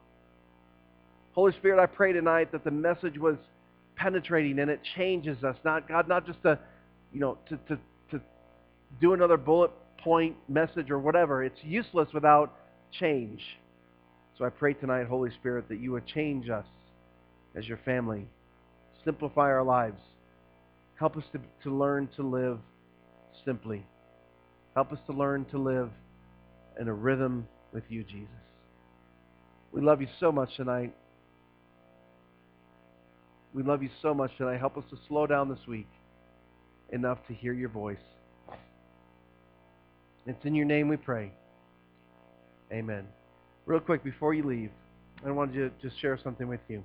[1.32, 3.36] Holy Spirit, I pray tonight that the message was
[3.97, 5.57] penetrating and it changes us.
[5.64, 6.59] Not God, not just to,
[7.12, 7.78] you know, to, to,
[8.11, 8.20] to
[9.01, 11.44] do another bullet point message or whatever.
[11.44, 12.55] It's useless without
[12.99, 13.42] change.
[14.39, 16.66] So I pray tonight, Holy Spirit, that you would change us
[17.55, 18.26] as your family.
[19.05, 20.01] Simplify our lives.
[20.99, 22.59] Help us to, to learn to live
[23.45, 23.84] simply.
[24.74, 25.91] Help us to learn to live
[26.78, 28.28] in a rhythm with you, Jesus.
[29.72, 30.95] We love you so much tonight.
[33.55, 34.59] We love you so much tonight.
[34.59, 35.89] Help us to slow down this week
[36.91, 37.97] enough to hear your voice.
[40.26, 41.32] It's in your name we pray.
[42.70, 43.07] Amen.
[43.66, 44.70] Real quick, before you leave,
[45.26, 46.84] I wanted to just share something with you.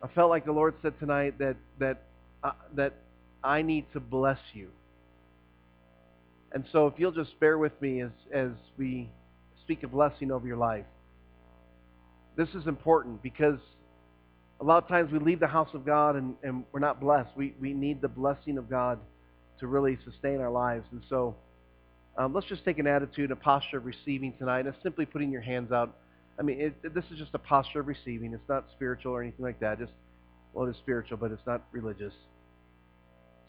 [0.00, 2.04] I felt like the Lord said tonight that that
[2.44, 2.94] uh, that
[3.42, 4.68] I need to bless you.
[6.52, 9.08] And so if you'll just bear with me as, as we
[9.62, 10.86] speak a blessing over your life.
[12.36, 13.58] This is important because
[14.60, 17.30] a lot of times we leave the house of God and, and we're not blessed.
[17.36, 18.98] We, we need the blessing of God
[19.58, 20.86] to really sustain our lives.
[20.92, 21.34] And so
[22.16, 24.66] um, let's just take an attitude, a posture of receiving tonight.
[24.66, 25.96] It's simply putting your hands out.
[26.38, 28.32] I mean, it, this is just a posture of receiving.
[28.32, 29.78] It's not spiritual or anything like that.
[29.78, 29.92] Just,
[30.52, 32.12] well, it is spiritual, but it's not religious.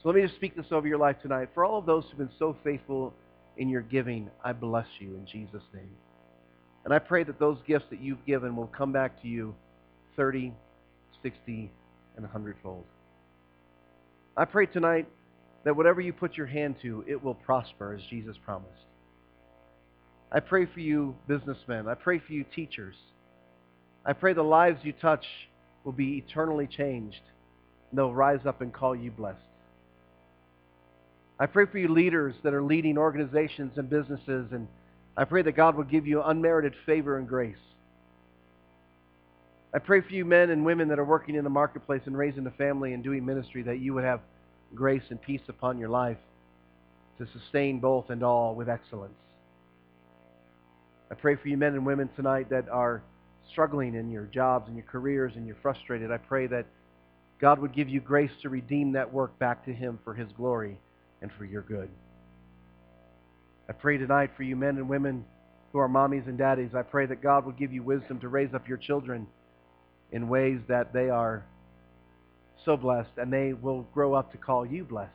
[0.01, 1.49] So let me just speak this over your life tonight.
[1.53, 3.14] For all of those who've been so faithful
[3.57, 5.91] in your giving, I bless you in Jesus' name.
[6.86, 9.53] And I pray that those gifts that you've given will come back to you
[10.16, 10.53] 30,
[11.22, 11.72] 60,
[12.16, 12.86] and 100 fold.
[14.36, 15.07] I pray tonight
[15.64, 18.72] that whatever you put your hand to, it will prosper as Jesus promised.
[20.32, 21.88] I pray for you businessmen.
[21.88, 22.95] I pray for you teachers.
[24.05, 25.26] I pray the lives you touch
[25.84, 27.22] will be eternally changed.
[27.89, 29.39] And they'll rise up and call you blessed.
[31.39, 34.68] I pray for you leaders that are leading organizations and businesses, and
[35.18, 37.55] I pray that God will give you unmerited favor and grace.
[39.74, 42.45] I pray for you men and women that are working in the marketplace and raising
[42.45, 44.20] a family and doing ministry that you would have
[44.76, 46.18] grace and peace upon your life
[47.18, 49.14] to sustain both and all with excellence.
[51.12, 53.04] I pray for you men and women tonight that are
[53.52, 56.12] struggling in your jobs and your careers and you're frustrated.
[56.12, 56.66] I pray that
[57.40, 60.78] God would give you grace to redeem that work back to him for his glory
[61.22, 61.90] and for your good.
[63.68, 65.26] I pray tonight for you men and women
[65.72, 66.72] who are mommies and daddies.
[66.76, 69.28] I pray that God will give you wisdom to raise up your children
[70.12, 71.46] in ways that they are
[72.66, 75.12] so blessed and they will grow up to call you blessed.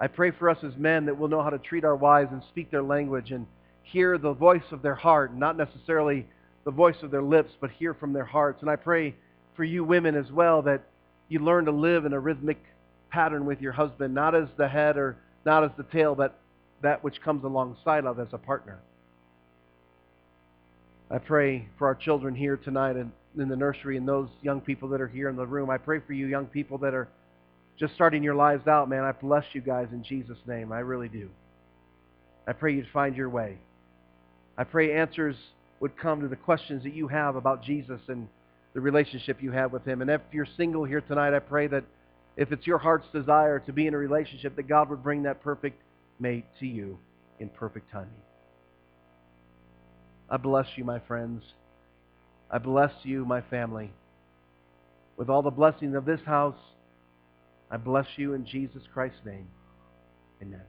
[0.00, 2.42] I pray for us as men that we'll know how to treat our wives and
[2.50, 3.46] speak their language and
[3.82, 6.26] hear the voice of their heart, not necessarily
[6.64, 8.60] the voice of their lips, but hear from their hearts.
[8.60, 9.14] And I pray
[9.56, 10.82] for you women as well that
[11.28, 12.58] you learn to live in a rhythmic
[13.10, 16.38] pattern with your husband, not as the head or not as the tail, but
[16.82, 18.78] that which comes alongside of as a partner.
[21.10, 24.88] I pray for our children here tonight and in the nursery and those young people
[24.90, 25.70] that are here in the room.
[25.70, 27.08] I pray for you young people that are
[27.78, 29.04] just starting your lives out, man.
[29.04, 30.72] I bless you guys in Jesus' name.
[30.72, 31.28] I really do.
[32.46, 33.58] I pray you'd find your way.
[34.56, 35.36] I pray answers
[35.80, 38.26] would come to the questions that you have about Jesus and
[38.74, 40.02] the relationship you have with him.
[40.02, 41.84] And if you're single here tonight, I pray that
[42.36, 45.42] if it's your heart's desire to be in a relationship, that God would bring that
[45.42, 45.80] perfect
[46.18, 46.98] mate to you
[47.38, 48.10] in perfect timing.
[50.30, 51.42] I bless you, my friends.
[52.50, 53.90] I bless you, my family.
[55.16, 56.58] With all the blessings of this house,
[57.70, 59.48] I bless you in Jesus Christ's name.
[60.40, 60.62] Amen.